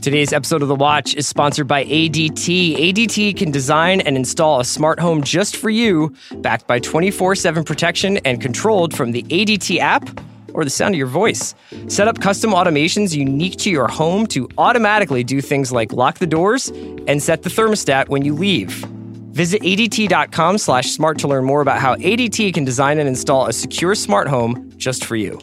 Today's 0.02 0.32
episode 0.32 0.62
of 0.62 0.68
The 0.68 0.74
Watch 0.74 1.14
is 1.14 1.28
sponsored 1.28 1.68
by 1.68 1.84
ADT. 1.84 2.76
ADT 2.76 3.36
can 3.36 3.52
design 3.52 4.00
and 4.00 4.16
install 4.16 4.58
a 4.58 4.64
smart 4.64 4.98
home 4.98 5.22
just 5.22 5.54
for 5.54 5.70
you, 5.70 6.12
backed 6.38 6.66
by 6.66 6.80
24 6.80 7.36
7 7.36 7.62
protection 7.62 8.16
and 8.24 8.40
controlled 8.40 8.96
from 8.96 9.12
the 9.12 9.22
ADT 9.22 9.78
app 9.78 10.20
or 10.54 10.64
the 10.64 10.70
sound 10.70 10.96
of 10.96 10.98
your 10.98 11.06
voice. 11.06 11.54
Set 11.86 12.08
up 12.08 12.20
custom 12.20 12.50
automations 12.50 13.16
unique 13.16 13.56
to 13.58 13.70
your 13.70 13.86
home 13.86 14.26
to 14.26 14.48
automatically 14.58 15.22
do 15.22 15.40
things 15.40 15.70
like 15.70 15.92
lock 15.92 16.18
the 16.18 16.26
doors 16.26 16.66
and 17.06 17.22
set 17.22 17.44
the 17.44 17.50
thermostat 17.50 18.08
when 18.08 18.24
you 18.24 18.34
leave. 18.34 18.84
Visit 19.30 19.62
ADT.com 19.62 20.58
slash 20.58 20.90
smart 20.90 21.18
to 21.20 21.28
learn 21.28 21.44
more 21.44 21.60
about 21.60 21.78
how 21.78 21.94
ADT 21.94 22.54
can 22.54 22.64
design 22.64 22.98
and 22.98 23.08
install 23.08 23.46
a 23.46 23.52
secure 23.52 23.94
smart 23.94 24.26
home 24.26 24.68
just 24.76 25.04
for 25.04 25.14
you. 25.14 25.38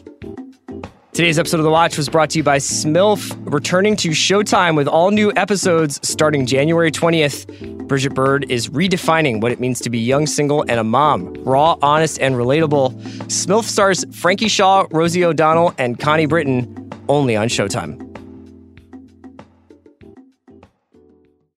Today's 1.12 1.40
episode 1.40 1.58
of 1.58 1.64
The 1.64 1.70
Watch 1.70 1.96
was 1.96 2.08
brought 2.08 2.30
to 2.30 2.38
you 2.38 2.44
by 2.44 2.58
Smilf, 2.58 3.36
returning 3.52 3.96
to 3.96 4.10
Showtime 4.10 4.76
with 4.76 4.86
all 4.86 5.10
new 5.10 5.32
episodes 5.34 5.98
starting 6.08 6.46
January 6.46 6.92
20th. 6.92 7.46
Bridgette 7.88 8.14
Bird 8.14 8.48
is 8.48 8.68
redefining 8.68 9.40
what 9.40 9.50
it 9.50 9.58
means 9.58 9.80
to 9.80 9.90
be 9.90 9.98
young, 9.98 10.28
single, 10.28 10.62
and 10.62 10.78
a 10.78 10.84
mom. 10.84 11.34
Raw, 11.42 11.76
honest, 11.82 12.20
and 12.20 12.36
relatable. 12.36 12.94
Smilf 13.24 13.64
stars 13.64 14.04
Frankie 14.12 14.48
Shaw, 14.48 14.86
Rosie 14.92 15.24
O'Donnell, 15.24 15.74
and 15.78 15.98
Connie 15.98 16.26
Britton 16.26 16.92
only 17.08 17.34
on 17.34 17.48
Showtime. 17.48 18.09